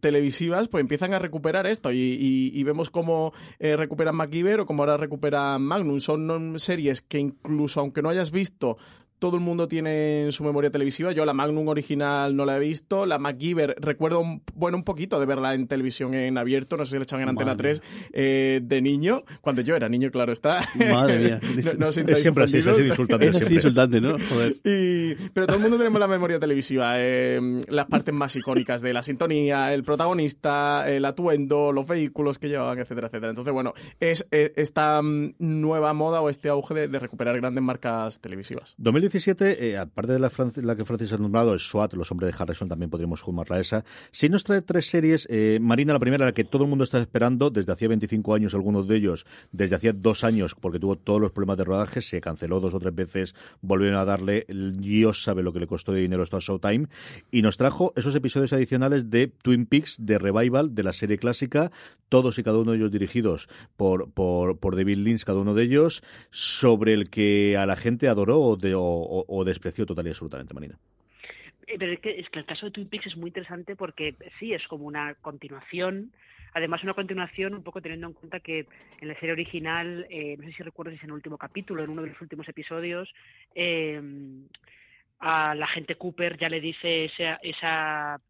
[0.00, 4.96] televisivas, pues empiezan a recuperar esto y vemos cómo eh, recuperan MacGyver o como ahora
[4.96, 6.00] recuperan Magnum.
[6.00, 8.76] Son series que incluso aunque no hayas visto
[9.18, 11.12] todo el mundo tiene en su memoria televisiva.
[11.12, 13.06] Yo la Magnum original no la he visto.
[13.06, 16.76] La MacGyver, recuerdo, un, bueno, un poquito de verla en televisión en abierto.
[16.76, 19.24] No sé si la echaban en Antena 3 eh, de niño.
[19.40, 20.66] Cuando yo era niño, claro está.
[20.92, 21.40] Madre mía.
[21.78, 23.26] no, siempre así, es así insultante.
[23.26, 24.16] Es así insultante, ¿no?
[24.28, 24.56] Joder.
[24.64, 26.94] Y, pero todo el mundo tenemos la memoria televisiva.
[26.96, 32.48] Eh, las partes más icónicas de la sintonía, el protagonista, el atuendo, los vehículos que
[32.48, 33.30] llevaban, etcétera, etcétera.
[33.30, 38.74] Entonces, bueno, es esta mm, nueva moda o este auge de, recuperar grandes marcas televisivas.
[39.08, 42.68] 2017, eh, aparte de la, que Francis ha nombrado, el SWAT, Los Hombres de Harrison,
[42.68, 43.84] también podríamos sumarla esa.
[44.10, 47.00] Si nos trae tres series, eh, Marina, la primera, la que todo el mundo está
[47.00, 51.20] esperando, desde hacía 25 años, algunos de ellos, desde hacía dos años, porque tuvo todos
[51.20, 55.42] los problemas de rodaje, se canceló dos o tres veces, volvieron a darle, Dios sabe
[55.42, 56.88] lo que le costó de dinero esto a Showtime,
[57.30, 61.70] y nos trajo esos episodios adicionales de Twin Peaks, de Revival, de la serie clásica,
[62.08, 65.62] todos y cada uno de ellos dirigidos por, por, por David Lynch, cada uno de
[65.62, 68.97] ellos, sobre el que a la gente adoró o, de, o,
[69.44, 70.78] despreció total y absolutamente, Marina.
[71.66, 74.66] Eh, pero es que, el caso de Twin Peaks es muy interesante porque sí, es
[74.68, 76.12] como una continuación,
[76.54, 78.66] además una continuación un poco teniendo en cuenta que
[79.00, 81.84] en la serie original, eh, no sé si recuerdo si es en el último capítulo,
[81.84, 83.12] en uno de los últimos episodios,
[83.54, 84.00] eh,
[85.20, 87.10] a la gente Cooper ya le dice
[87.42, 88.20] esa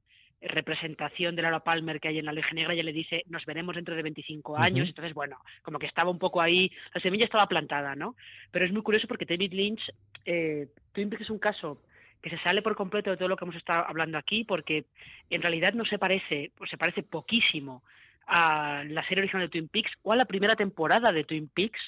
[0.41, 3.75] representación de Laura Palmer que hay en la Legión Negra, ya le dice, nos veremos
[3.75, 7.47] dentro de 25 años, entonces, bueno, como que estaba un poco ahí, la semilla estaba
[7.47, 8.15] plantada, ¿no?
[8.51, 9.93] Pero es muy curioso porque David Lynch,
[10.25, 11.83] eh, Twin Peaks es un caso
[12.23, 14.87] que se sale por completo de todo lo que hemos estado hablando aquí, porque
[15.31, 17.83] en realidad no se parece, pues se parece poquísimo
[18.27, 21.81] a la serie original de Twin Peaks o a la primera temporada de Twin Peaks,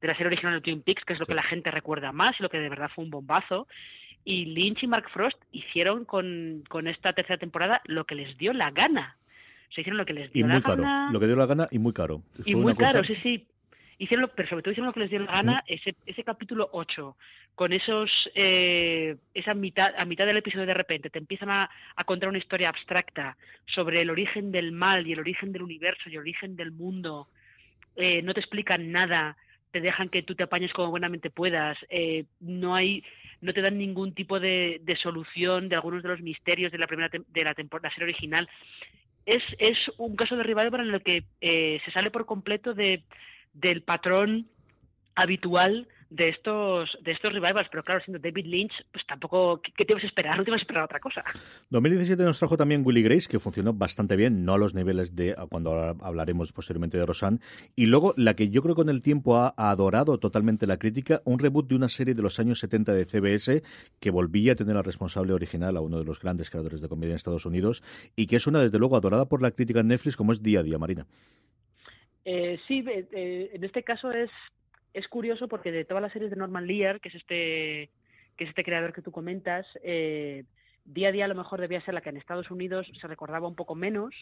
[0.00, 2.38] de la serie original de Twin Peaks, que es lo que la gente recuerda más
[2.38, 3.68] y lo que de verdad fue un bombazo
[4.24, 8.52] y Lynch y Mark Frost hicieron con, con esta tercera temporada lo que les dio
[8.52, 9.16] la gana.
[9.74, 10.84] Se hicieron lo que les dio y muy caro.
[11.10, 12.22] Lo que dio la gana y muy caro.
[12.44, 13.46] y muy caro, sí, sí.
[13.98, 17.16] Hicieron pero sobre todo hicieron lo que les dio la gana, ese, ese capítulo 8,
[17.54, 22.04] con esos, eh, esa mitad, a mitad del episodio de repente, te empiezan a, a
[22.04, 26.14] contar una historia abstracta sobre el origen del mal y el origen del universo y
[26.14, 27.28] el origen del mundo,
[27.94, 29.36] eh, no te explican nada,
[29.70, 33.04] te dejan que tú te apañes como buenamente puedas, eh, no hay
[33.42, 37.10] no te dan ningún tipo de, solución de algunos de los misterios de la primera
[37.10, 38.48] de la, temporada, serie original.
[39.26, 43.02] Es, es un caso de rival en el que eh, se sale por completo de,
[43.52, 44.48] del patrón
[45.14, 49.92] habitual de estos de estos revivals, pero claro, siendo David Lynch, pues tampoco, ¿qué, te
[49.92, 50.36] ibas a esperar?
[50.36, 51.24] No te ibas a esperar otra cosa.
[51.70, 55.34] 2017 nos trajo también Willy Grace, que funcionó bastante bien, no a los niveles de
[55.48, 57.38] cuando hablaremos posteriormente de Rosanne,
[57.74, 61.38] y luego la que yo creo con el tiempo ha adorado totalmente la crítica, un
[61.38, 63.62] reboot de una serie de los años 70 de CBS,
[63.98, 67.12] que volvía a tener al responsable original, a uno de los grandes creadores de comedia
[67.12, 67.82] en Estados Unidos,
[68.16, 70.60] y que es una, desde luego, adorada por la crítica en Netflix, como es Día
[70.60, 71.06] a Día, Marina.
[72.24, 74.30] Eh, sí, eh, en este caso es
[74.94, 77.90] es curioso porque de todas las series de Norman Lear, que es este,
[78.36, 80.44] que es este creador que tú comentas, eh,
[80.84, 83.48] día a día a lo mejor debía ser la que en Estados Unidos se recordaba
[83.48, 84.14] un poco menos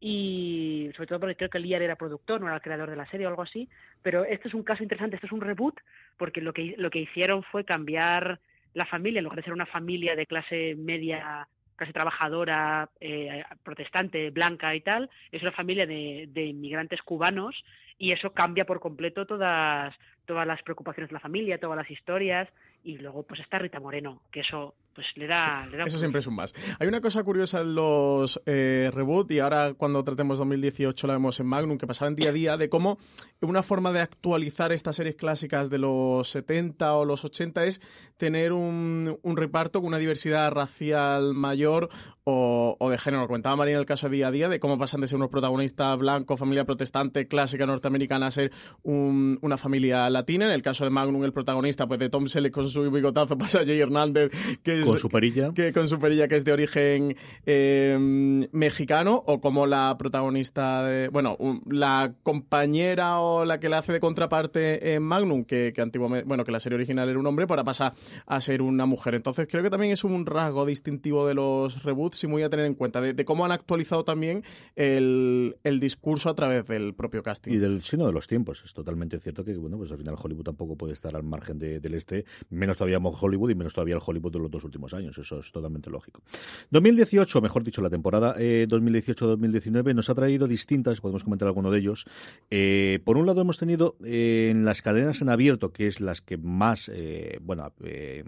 [0.00, 3.06] y sobre todo porque creo que Lear era productor, no era el creador de la
[3.06, 3.68] serie o algo así,
[4.02, 5.78] pero este es un caso interesante, este es un reboot
[6.16, 8.40] porque lo que, lo que hicieron fue cambiar
[8.74, 11.46] la familia, en lugar de ser una familia de clase media
[11.82, 17.64] clase trabajadora, eh, protestante, blanca y tal, es una familia de, de, inmigrantes cubanos
[17.98, 22.48] y eso cambia por completo todas, todas las preocupaciones de la familia, todas las historias
[22.84, 25.66] y luego pues está Rita Moreno, que eso pues le da...
[25.70, 26.54] Le da eso siempre es un más.
[26.78, 31.40] Hay una cosa curiosa en los eh, reboot y ahora cuando tratemos 2018 la vemos
[31.40, 32.98] en Magnum, que pasaba en día a día, de cómo
[33.40, 37.80] una forma de actualizar estas series clásicas de los 70 o los 80 es
[38.16, 41.88] tener un, un reparto con una diversidad racial mayor
[42.24, 43.26] o, o, de género.
[43.26, 45.30] Comentaba María en el caso de día a día de cómo pasan de ser unos
[45.30, 48.52] protagonistas blancos, familia protestante, clásica norteamericana, a ser
[48.82, 50.46] un, una familia latina.
[50.46, 53.60] En el caso de Magnum, el protagonista pues de Tom Selleck con su bigotazo pasa
[53.60, 54.30] a Jay Hernández,
[54.62, 55.52] que con su perilla.
[55.54, 57.16] Que, con su perilla, que es de origen
[57.46, 61.08] eh, mexicano, o como la protagonista de.
[61.08, 61.36] Bueno,
[61.70, 66.26] la compañera o la que le hace de contraparte en Magnum, que, que antiguamente.
[66.26, 67.94] Bueno, que la serie original era un hombre, pues ahora pasa
[68.26, 69.14] a ser una mujer.
[69.14, 72.66] Entonces creo que también es un rasgo distintivo de los reboots y muy a tener
[72.66, 74.44] en cuenta, de, cómo han actualizado también
[74.76, 77.52] el, el, discurso a través del propio casting.
[77.52, 78.62] Y del sino de los tiempos.
[78.64, 81.80] Es totalmente cierto que, bueno, pues al final Hollywood tampoco puede estar al margen de,
[81.80, 82.24] del este,
[82.62, 85.18] menos todavía Hollywood y menos todavía el Hollywood de los dos últimos años.
[85.18, 86.22] Eso es totalmente lógico.
[86.70, 91.78] 2018, mejor dicho, la temporada eh, 2018-2019 nos ha traído distintas, podemos comentar alguno de
[91.80, 92.04] ellos.
[92.50, 96.20] Eh, por un lado hemos tenido eh, en las cadenas en abierto, que es las
[96.20, 98.22] que más, eh, bueno, eh,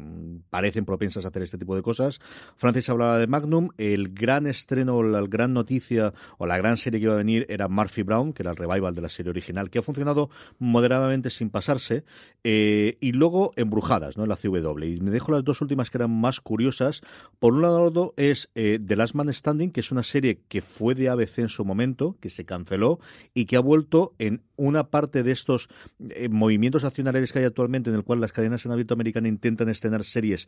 [0.51, 2.18] parecen propensas a hacer este tipo de cosas.
[2.57, 7.05] Francis hablaba de Magnum, el gran estreno, la gran noticia o la gran serie que
[7.05, 9.78] iba a venir era Murphy Brown, que era el revival de la serie original, que
[9.78, 10.28] ha funcionado
[10.59, 12.05] moderadamente sin pasarse,
[12.43, 14.23] y luego Embrujadas, ¿no?
[14.26, 14.84] La CW.
[14.84, 17.00] Y me dejo las dos últimas que eran más curiosas.
[17.38, 20.94] Por un lado es eh, The Last Man Standing, que es una serie que fue
[20.94, 22.98] de ABC en su momento, que se canceló
[23.34, 25.68] y que ha vuelto en una parte de estos
[26.10, 29.68] eh, movimientos accionarios que hay actualmente, en el cual las cadenas en abierto americana intentan
[29.68, 30.46] estrenar series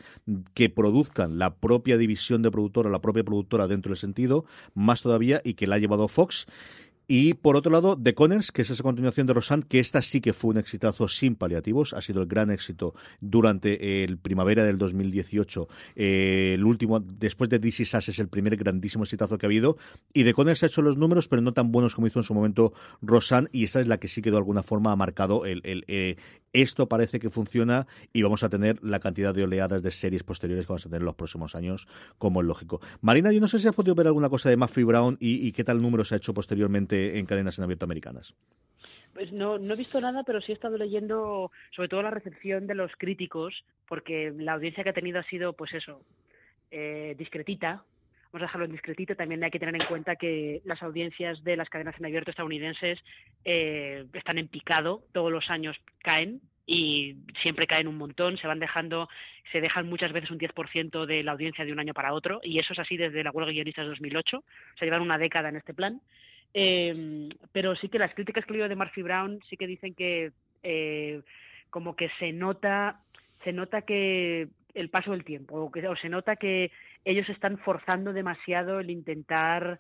[0.55, 5.41] que produzcan la propia división de productora, la propia productora dentro del sentido, más todavía,
[5.45, 6.47] y que la ha llevado Fox.
[7.09, 10.21] Y por otro lado, The Conners, que es esa continuación de Rosanne, que esta sí
[10.21, 14.77] que fue un exitazo sin paliativos, ha sido el gran éxito durante el primavera del
[14.77, 15.69] 2018.
[15.95, 19.77] Eh, el último, después de This Is es el primer grandísimo exitazo que ha habido.
[20.13, 22.35] Y The Conners ha hecho los números, pero no tan buenos como hizo en su
[22.35, 25.63] momento Rosanne, y esta es la que sí que de alguna forma ha marcado el,
[25.65, 26.17] eh,
[26.53, 30.67] esto parece que funciona y vamos a tener la cantidad de oleadas de series posteriores
[30.67, 31.87] que vamos a tener en los próximos años,
[32.19, 32.81] como es lógico.
[33.01, 35.53] Marina, yo no sé si has podido ver alguna cosa de Murphy Brown y, y
[35.53, 38.35] qué tal número se ha hecho posteriormente en cadenas en abierto americanas.
[39.15, 42.67] Pues no, no he visto nada, pero sí he estado leyendo sobre todo la recepción
[42.67, 46.03] de los críticos, porque la audiencia que ha tenido ha sido, pues eso,
[46.71, 47.83] eh, discretita,
[48.33, 51.57] vamos a dejarlo en discretito, también hay que tener en cuenta que las audiencias de
[51.57, 52.99] las cadenas en abierto estadounidenses
[53.45, 58.59] eh, están en picado, todos los años caen y siempre caen un montón, se van
[58.59, 59.09] dejando,
[59.53, 62.59] se dejan muchas veces un 10% de la audiencia de un año para otro, y
[62.59, 64.45] eso es así desde la huelga guionistas de 2008,
[64.79, 66.03] se llevan una década en este plan.
[66.55, 70.33] Eh, pero sí que las críticas que leído de Murphy Brown sí que dicen que
[70.63, 71.21] eh,
[71.71, 73.01] como que se nota,
[73.45, 76.71] se nota que el paso del tiempo, o, que, o se nota que
[77.05, 79.79] ellos están forzando demasiado el intentar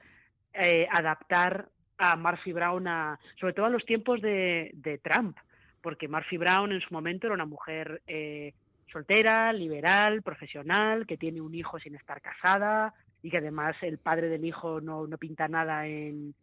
[0.55, 5.37] eh, adaptar a Murphy Brown a, sobre todo a los tiempos de, de Trump,
[5.83, 8.55] porque Murphy Brown en su momento era una mujer eh,
[8.91, 14.29] soltera, liberal, profesional, que tiene un hijo sin estar casada y que además el padre
[14.29, 16.35] del hijo no, no pinta nada en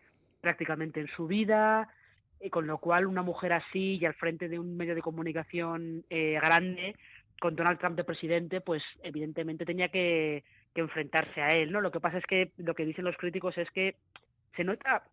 [0.43, 1.87] prácticamente en su vida,
[2.41, 6.03] y con lo cual una mujer así y al frente de un medio de comunicación
[6.09, 6.97] eh, grande
[7.39, 10.43] con Donald Trump de presidente, pues evidentemente tenía que,
[10.75, 11.79] que enfrentarse a él, ¿no?
[11.79, 13.95] Lo que pasa es que lo que dicen los críticos es que
[14.57, 15.03] se nota,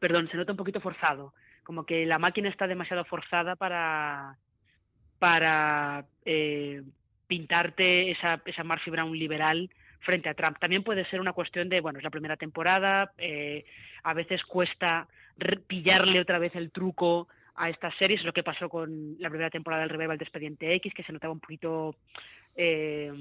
[0.00, 4.38] perdón, se nota un poquito forzado, como que la máquina está demasiado forzada para
[5.18, 6.82] para eh,
[7.28, 9.70] pintarte esa, esa Murphy Brown liberal
[10.02, 10.58] frente a Trump.
[10.58, 13.64] También puede ser una cuestión de, bueno, es la primera temporada, eh,
[14.02, 15.06] a veces cuesta
[15.66, 19.82] pillarle otra vez el truco a estas series, lo que pasó con la primera temporada
[19.82, 21.96] del Revival de Expediente X, que se notaba un poquito,
[22.56, 23.12] eh,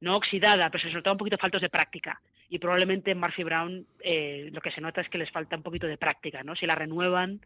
[0.00, 2.20] no oxidada, pero se notaba un poquito faltos de práctica.
[2.48, 5.62] Y probablemente en Murphy Brown eh, lo que se nota es que les falta un
[5.62, 6.54] poquito de práctica, ¿no?
[6.54, 7.40] Si la renuevan,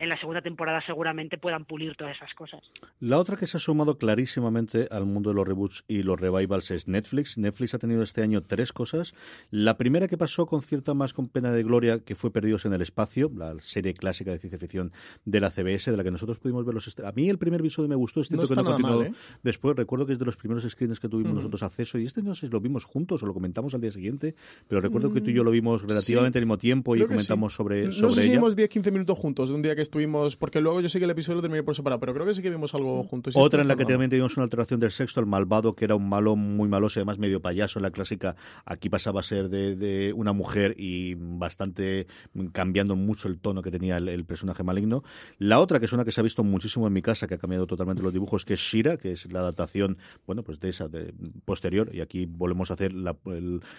[0.00, 2.60] en la segunda temporada seguramente puedan pulir todas esas cosas.
[3.00, 6.70] La otra que se ha sumado clarísimamente al mundo de los reboots y los revivals
[6.70, 7.36] es Netflix.
[7.36, 9.14] Netflix ha tenido este año tres cosas.
[9.50, 12.72] La primera que pasó con cierta más con pena de gloria, que fue Perdidos en
[12.72, 14.90] el Espacio, la serie clásica de ciencia ficción
[15.26, 16.98] de la CBS, de la que nosotros pudimos ver los...
[17.00, 19.12] A mí el primer episodio me gustó, es que no continuó ¿eh?
[19.42, 19.76] después.
[19.76, 22.46] Recuerdo que es de los primeros screens que tuvimos nosotros acceso y este no sé
[22.46, 24.34] si lo vimos juntos o lo comentamos al día siguiente,
[24.66, 27.86] pero recuerdo que tú y yo lo vimos relativamente al mismo tiempo y comentamos sobre,
[27.86, 30.80] no sobre sé si vimos 10-15 minutos juntos de un día que estuvimos, porque luego
[30.80, 32.72] yo sé que el episodio lo terminé por separado, pero creo que sí que vimos
[32.74, 33.34] algo juntos.
[33.36, 36.08] Otra en la que también teníamos una alteración del sexto, el malvado, que era un
[36.08, 38.36] malo muy maloso, además medio payaso en la clásica.
[38.64, 42.06] Aquí pasaba a ser de, una mujer y bastante
[42.52, 45.02] cambiando mucho el tono que tenía el, personaje maligno.
[45.38, 47.38] La otra, que es una que se ha visto muchísimo en mi casa, que ha
[47.38, 50.86] cambiado totalmente los dibujos, que es Shira, que es la adaptación, bueno, pues de esa
[50.86, 51.12] de,
[51.44, 51.90] posterior.
[51.92, 53.16] Y aquí volvemos a hacer la,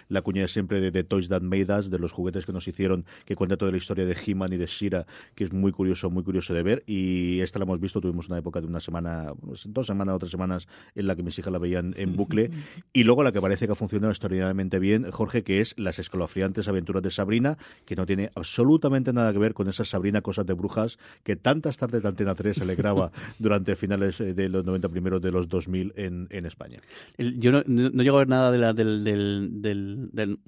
[0.08, 2.68] la cuña de siempre de, de, Toys That Made Us, de los juguetes que nos
[2.68, 5.91] hicieron, que cuenta toda la historia de He-Man y de Shira, que es muy curioso,
[6.10, 9.32] muy curioso de ver y esta la hemos visto, tuvimos una época de una semana,
[9.66, 12.50] dos semanas o tres semanas en la que mis hijas la veían en bucle
[12.92, 16.68] y luego la que parece que ha funcionado extraordinariamente bien, Jorge, que es Las escalofriantes
[16.68, 20.54] aventuras de Sabrina, que no tiene absolutamente nada que ver con esa Sabrina Cosas de
[20.54, 24.64] Brujas que tantas tardes de Antena 3 se le graba durante finales eh, de los
[24.64, 26.78] 90 primeros de los 2000 en, en España.
[27.18, 30.38] yo no, no, llego a ver nada de la, del, del, del, del,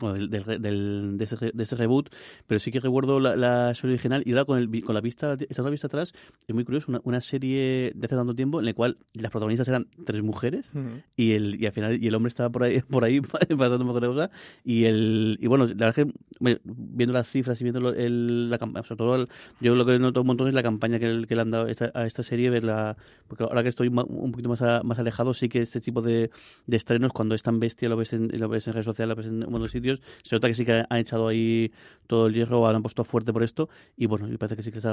[1.19, 2.11] de, ese, de, ese, reboot,
[2.47, 5.69] pero sí que recuerdo la, la original y ahora con, el, con la vista, esta
[5.71, 6.13] vista atrás,
[6.47, 9.89] es muy curioso, una, serie de hace tanto tiempo en la cual las protagonistas eran
[10.05, 10.71] tres mujeres
[11.17, 13.93] y el y al final y el hombre estaba por ahí por ahí pasando un
[13.93, 14.31] cosa
[14.65, 18.59] y el y bueno, la verdad es que viendo las cifras y viendo el, la
[18.59, 19.29] campaña, sobre todo
[19.61, 22.07] yo lo que noto un montón es la campaña que, que le han dado a
[22.07, 22.97] esta serie, verla
[23.29, 26.31] porque ahora que estoy un poquito más, más alejado, sí que este tipo de,
[26.67, 29.17] de estrenos cuando es tan bestia, lo ves en, lo ves en redes sociales, lo
[29.17, 31.73] ves en buenos sitios, se nota que sí que han echado ahí
[32.07, 34.77] todo el hierro, han puesto fuerte por esto y bueno, y parece que sí que
[34.77, 34.93] les ha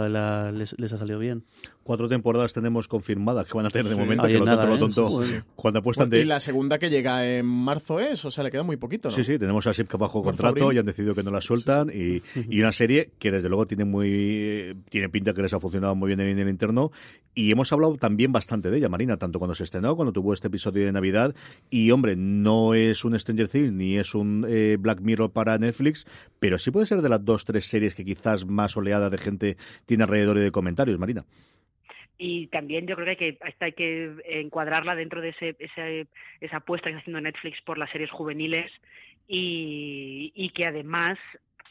[0.98, 1.44] salido bien.
[1.84, 5.44] Cuatro temporadas tenemos confirmadas que van a tener de momento, que lo lo tonto, ¿eh?
[5.56, 6.22] cuando apuestan de...
[6.22, 9.16] Y la segunda que llega en marzo es, o sea, le queda muy poquito, ¿no?
[9.16, 12.22] Sí, sí, tenemos a Sipka bajo contrato y han decidido que no la sueltan y,
[12.50, 16.08] y, una serie que desde luego tiene muy tiene pinta que les ha funcionado muy
[16.08, 16.92] bien en el interno
[17.34, 20.48] y hemos hablado también bastante de ella, Marina, tanto cuando se estrenó, cuando tuvo este
[20.48, 21.34] episodio de Navidad
[21.70, 26.06] y, hombre, no es un Stranger Things ni es un eh, Black Mirror para Netflix,
[26.40, 29.58] pero sí puede ser de las dos, tres series que quizás más oleada de gente
[29.86, 31.26] tiene alrededor de comentarios, Marina
[32.24, 35.56] y también yo creo que hay que, hay que encuadrarla dentro de ese,
[36.40, 38.72] esa apuesta que está haciendo Netflix por las series juveniles
[39.28, 41.18] y, y que además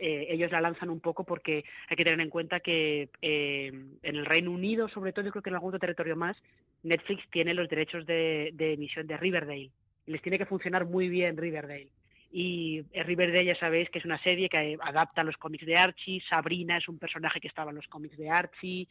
[0.00, 3.68] eh, ellos la lanzan un poco porque hay que tener en cuenta que eh,
[4.02, 6.36] en el Reino Unido, sobre todo, yo creo que en algún otro territorio más,
[6.82, 9.70] Netflix tiene los derechos de, de emisión de Riverdale.
[10.06, 11.90] Y les tiene que funcionar muy bien Riverdale.
[12.32, 16.22] Y eh, Riverdale ya sabéis que es una serie que adapta los cómics de Archie,
[16.28, 18.86] Sabrina es un personaje que estaba en los cómics de Archie,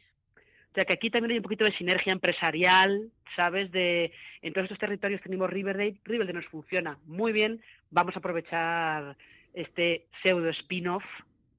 [0.70, 3.72] o sea que aquí también hay un poquito de sinergia empresarial, ¿sabes?
[3.72, 4.12] De
[4.42, 7.60] en todos estos territorios tenemos Riverdale, Riverdale nos funciona muy bien,
[7.90, 9.16] vamos a aprovechar
[9.54, 11.04] este pseudo spin-off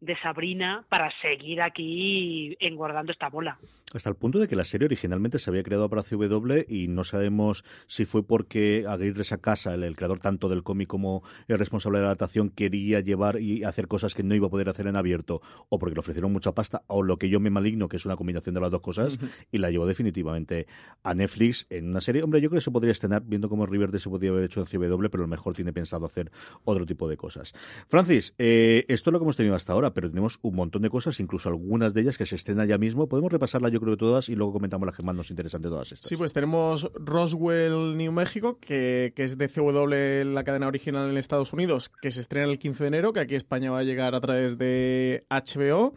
[0.02, 3.58] de Sabrina para seguir aquí engordando esta bola.
[3.94, 7.04] Hasta el punto de que la serie originalmente se había creado para CW y no
[7.04, 12.00] sabemos si fue porque Aguirre Sacasa, el, el creador tanto del cómic como el responsable
[12.00, 14.96] de la adaptación, quería llevar y hacer cosas que no iba a poder hacer en
[14.96, 18.06] abierto, o porque le ofrecieron mucha pasta, o lo que yo me maligno, que es
[18.06, 19.20] una combinación de las dos cosas,
[19.52, 20.68] y la llevó definitivamente
[21.04, 22.24] a Netflix en una serie.
[22.24, 24.66] Hombre, yo creo que se podría estrenar, viendo cómo Riverdale se podría haber hecho en
[24.66, 26.32] CW, pero a lo mejor tiene pensado hacer
[26.64, 27.54] otro tipo de cosas.
[27.88, 30.90] Francis, eh, esto es lo que hemos tenido hasta ahora, pero tenemos un montón de
[30.90, 33.08] cosas, incluso algunas de ellas que se estrenan ya mismo.
[33.08, 35.92] Podemos repasarla, yo creo todas, y luego comentamos las que más nos interesan de todas
[35.92, 36.10] estas.
[36.10, 41.18] Sí, pues tenemos Roswell, New México, que, que es de CW, la cadena original en
[41.18, 44.16] Estados Unidos, que se estrena el 15 de enero, que aquí España va a llegar
[44.16, 45.94] a través de HBO.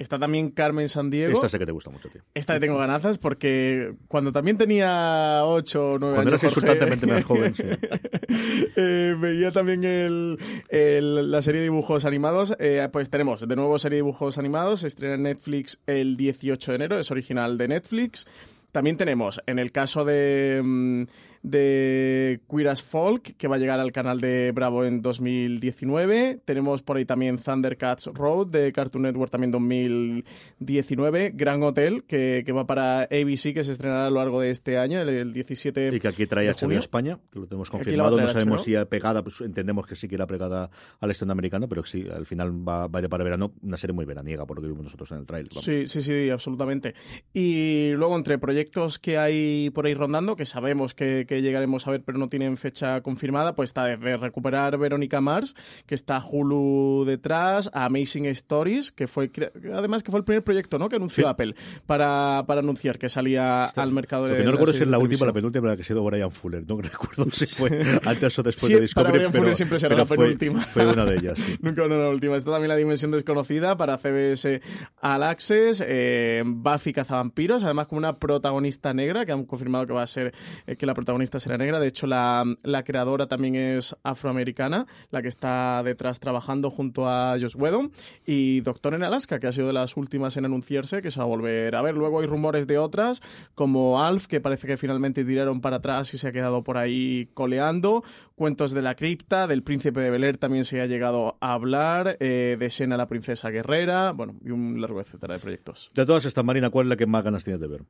[0.00, 1.34] Está también Carmen Sandiego.
[1.34, 2.22] Esta sé que te gusta mucho, tío.
[2.32, 6.14] Esta le tengo ganazas porque cuando también tenía 8 o 9 cuando años.
[6.14, 7.64] Cuando eras insultantemente más joven, sí.
[8.76, 10.38] eh, veía también el,
[10.70, 12.56] el, la serie de dibujos animados.
[12.58, 14.80] Eh, pues tenemos de nuevo serie de dibujos animados.
[14.80, 16.98] Se estrena en Netflix el 18 de enero.
[16.98, 18.26] Es original de Netflix.
[18.72, 21.02] También tenemos, en el caso de, mm,
[21.42, 26.40] de Queer as Folk, que va a llegar al canal de Bravo en 2019.
[26.44, 31.32] Tenemos por ahí también Thundercats Road de Cartoon Network también 2019.
[31.34, 34.78] Gran Hotel, que, que va para ABC, que se estrenará a lo largo de este
[34.78, 38.20] año, el, 17 Y que aquí trae HBO España, que lo tenemos confirmado.
[38.20, 40.70] No sabemos si pegada, pues entendemos que sí que era pegada
[41.00, 43.52] al estreno americano, pero sí, al final va, va a ir para verano.
[43.62, 45.52] Una serie muy veraniega, por lo que vimos nosotros en el trailer.
[45.54, 46.94] Sí, sí, sí, absolutamente.
[47.32, 51.92] Y luego, entre proyectos que hay por ahí rondando, que sabemos que, que llegaremos a
[51.92, 55.54] ver, pero no tienen fecha confirmada, pues está de recuperar Verónica Mars,
[55.86, 59.30] que está Hulu detrás, Amazing Stories, que fue
[59.72, 60.88] además que fue el primer proyecto ¿no?
[60.88, 61.54] que anunció Apple
[61.86, 64.42] para, para anunciar que salía al mercado de.
[64.42, 66.64] no recuerdo si es la última la penúltima, la que ha sido Brian Fuller.
[66.66, 69.04] No recuerdo si fue antes o después de Discovery.
[69.04, 70.62] Para Brian pero, Fuller siempre será la penúltima.
[70.62, 71.38] Fue, una de ellas.
[71.38, 71.58] Sí.
[71.62, 72.36] Nunca una la última.
[72.36, 74.60] Está también la dimensión desconocida para CBS
[75.00, 80.02] All Access, eh, Buffy Cazavampiros, además como una protagonista negra, que han confirmado que va
[80.02, 80.34] a ser
[80.66, 81.80] eh, que la protagonista será negra.
[81.80, 82.44] De hecho, la,
[82.84, 87.92] creadora también es afroamericana, la que está detrás trabajando junto a Josh Whedon.
[88.26, 91.24] Y Doctor en Alaska, que ha sido de las últimas en anunciarse, que se va
[91.24, 91.94] a volver a ver.
[91.94, 93.22] Luego hay rumores de otras,
[93.54, 97.28] como Alf, que parece que finalmente tiraron para atrás y se ha quedado por ahí
[97.34, 98.02] coleando.
[98.34, 102.56] Cuentos de la cripta, del príncipe de Bel también se ha llegado a hablar, eh,
[102.58, 105.90] de Sena la princesa guerrera, bueno, y un largo etcétera de proyectos.
[105.94, 107.82] De todas estas, Marina, ¿cuál es la que más ganas tienes de ver?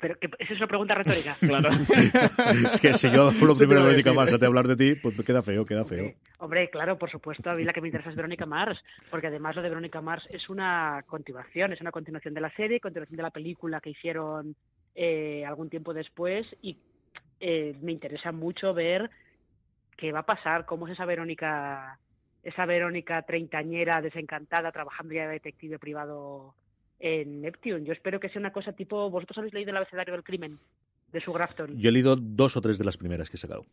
[0.00, 1.36] Pero que, esa es una pregunta retórica.
[1.40, 1.68] claro.
[2.72, 5.14] es que si yo lo primero de Verónica Mars a te hablar de ti, pues
[5.24, 6.12] queda feo, queda feo.
[6.38, 9.54] Hombre, claro, por supuesto, a mí la que me interesa es Verónica Mars, porque además
[9.54, 13.22] lo de Verónica Mars es una continuación, es una continuación de la serie, continuación de
[13.22, 14.56] la película que hicieron
[14.94, 16.78] eh, algún tiempo después y
[17.38, 19.10] eh, me interesa mucho ver
[19.96, 21.98] qué va a pasar, cómo es esa Verónica,
[22.42, 26.54] esa Verónica treintañera desencantada trabajando ya de detective privado
[26.98, 27.84] en Neptune.
[27.84, 30.58] Yo espero que sea una cosa tipo, vosotros habéis leído el abecedario del crimen
[31.12, 31.78] de su Grafton.
[31.78, 33.64] Yo he leído dos o tres de las primeras que he sacado.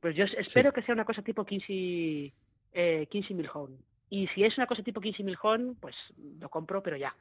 [0.00, 2.32] Pues yo espero que sea una cosa tipo Kinsey,
[2.72, 3.76] eh, Kinsey Milhone.
[4.08, 5.96] Y si es una cosa tipo Kinsey Milhone, pues
[6.40, 7.14] lo compro, pero ya.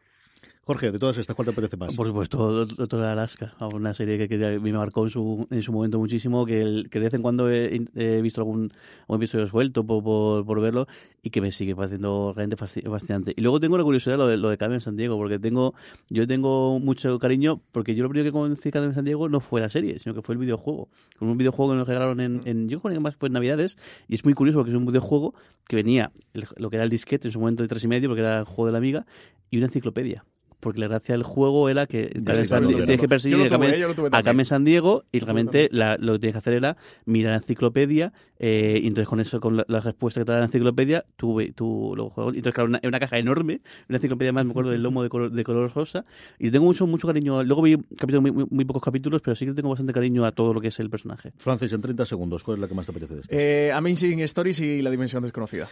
[0.68, 1.94] Jorge, de todas estas, ¿cuál te parece más?
[1.94, 6.44] Por supuesto, toda Alaska, una serie que, me marcó en su, en su momento muchísimo,
[6.44, 8.74] que, que de vez en cuando he, visto algún,
[9.08, 10.88] episodio suelto por, por, verlo
[11.22, 13.36] y que me sigue pareciendo realmente fascinante.
[13.38, 15.76] Y luego tengo la curiosidad lo de, lo de Carmen San Diego, porque tengo
[16.10, 19.62] yo tengo mucho cariño, porque yo lo primero que conocí Carmen San Diego no fue
[19.62, 20.90] la serie, sino que fue el videojuego.
[21.20, 23.78] Con un videojuego que nos regalaron en, en yo creo que más fue en Navidades,
[24.08, 25.36] y es muy curioso porque es un videojuego
[25.68, 26.12] que venía,
[26.58, 28.46] lo que era el disquete en su momento de tres y medio, porque era el
[28.46, 29.06] juego de la amiga,
[29.52, 30.25] y una enciclopedia
[30.66, 33.54] porque la gracia del juego era que tienes que perseguir
[34.12, 38.14] a Carmen San Diego y realmente lo que tienes que hacer era mirar la enciclopedia
[38.40, 41.94] eh, y entonces con eso, con la, respuesta que te da la enciclopedia, tú, tú
[41.96, 42.36] lo juegas.
[42.36, 45.32] Entonces, claro, una, una caja enorme, una enciclopedia más, me acuerdo del lomo de color,
[45.32, 46.04] de color rosa
[46.40, 47.44] y tengo mucho, mucho cariño.
[47.44, 50.52] Luego vi capítulos, muy, muy, pocos capítulos, pero sí que tengo bastante cariño a todo
[50.52, 51.32] lo que es el personaje.
[51.38, 53.36] Francis, en 30 segundos, ¿cuál es la que más te apetece de esto?
[53.36, 55.68] Eh, Amazing Stories y La Dimensión Desconocida.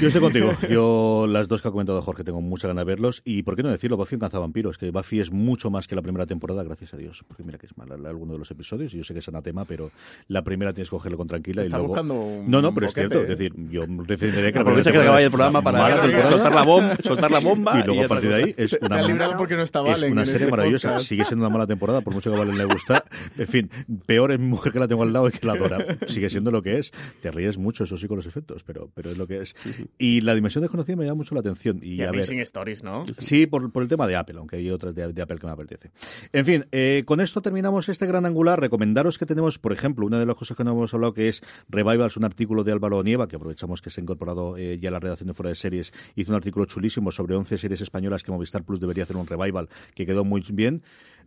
[0.00, 0.50] Yo estoy contigo.
[0.70, 3.22] Yo, las dos que ha comentado Jorge, tengo mucha ganas de verlos.
[3.24, 6.02] Y por qué no decirlo, Buffy en Vampiros, que Buffy es mucho más que la
[6.02, 7.24] primera temporada, gracias a Dios.
[7.26, 9.64] Porque mira que es mal alguno de los episodios, y yo sé que es anatema,
[9.64, 9.90] pero
[10.28, 11.64] la primera tienes que cogerlo con tranquila.
[11.64, 11.88] y luego...
[11.88, 13.20] buscando No, no, pero es cierto.
[13.20, 15.96] Es decir, yo defenderé que la Aprovecha que acaba el programa para
[16.28, 17.80] soltar la, bomba, soltar la bomba.
[17.80, 20.98] Y luego a partir de ahí es una, porque no está es una serie maravillosa.
[20.98, 23.04] Sigue siendo una mala temporada, por mucho que a Valen le gusta.
[23.36, 23.70] En fin,
[24.06, 25.98] peor es mujer que la tengo al lado y que la adora.
[26.06, 26.92] Sigue siendo lo que es.
[27.20, 29.54] Te ríes mucho, eso sí, con los efectos, pero, pero es lo que es.
[29.98, 31.80] Y la dimensión desconocida me llama mucho la atención.
[31.82, 33.04] Y, y a ver, Stories, ¿no?
[33.18, 35.90] Sí, por, por el tema de Apple, aunque hay otras de, Apple que me apetece.
[36.32, 38.60] En fin, eh, con esto terminamos este gran angular.
[38.60, 41.42] Recomendaros que tenemos, por ejemplo, una de las cosas que no hemos hablado que es
[41.68, 44.92] Revivals, un artículo de Álvaro Nieva, que aprovechamos que se ha incorporado eh, ya a
[44.92, 48.32] la redacción de Fuera de Series, hizo un artículo chulísimo sobre 11 series españolas que
[48.32, 50.82] Movistar Plus debería hacer un revival, que quedó muy bien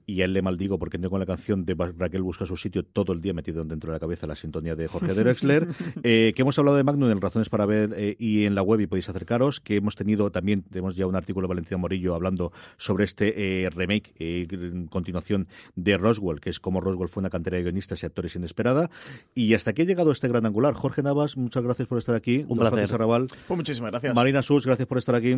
[0.06, 3.14] y a él le maldigo porque tengo la canción de Raquel busca su sitio todo
[3.14, 5.68] el día metido dentro de la cabeza la sintonía de Jorge Derexler,
[6.04, 8.82] eh, que hemos hablado de Magnum en Razones para Ver eh, y en la web
[8.82, 12.52] y podéis acercaros, que hemos tenido también, tenemos ya un artículo de Valentina Morillo hablando
[12.78, 17.58] sobre este eh, remake, en continuación de Roswell, que es como Roswell fue una cantera
[17.58, 18.90] de guionistas y actores inesperada.
[19.36, 20.74] Y hasta aquí ha llegado este gran angular.
[20.74, 22.46] Jorge Navas, muchas gracias por estar aquí.
[22.48, 22.94] Un placer.
[22.94, 23.28] Arrabal.
[23.48, 24.16] Pues muchísimas gracias.
[24.16, 25.38] Marina Sus, gracias por estar aquí.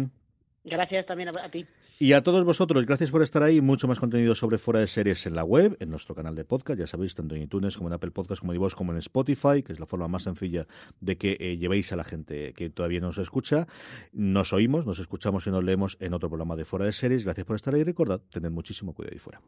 [0.66, 1.66] Gracias también a, ti.
[2.00, 3.62] Y a todos vosotros, gracias por estar ahí.
[3.62, 6.80] Mucho más contenido sobre Fuera de Series en la web, en nuestro canal de podcast,
[6.80, 9.62] ya sabéis, tanto en iTunes como en Apple Podcast, como en vos, como en Spotify,
[9.64, 10.66] que es la forma más sencilla
[11.00, 13.68] de que eh, llevéis a la gente que todavía no nos escucha.
[14.12, 17.26] Nos oímos, nos escuchamos y nos leemos en otro programa de Fuera de Series.
[17.26, 17.84] Gracias por estar ahí.
[17.84, 19.42] Recordad, tened muchísimo cuidado ahí fuera.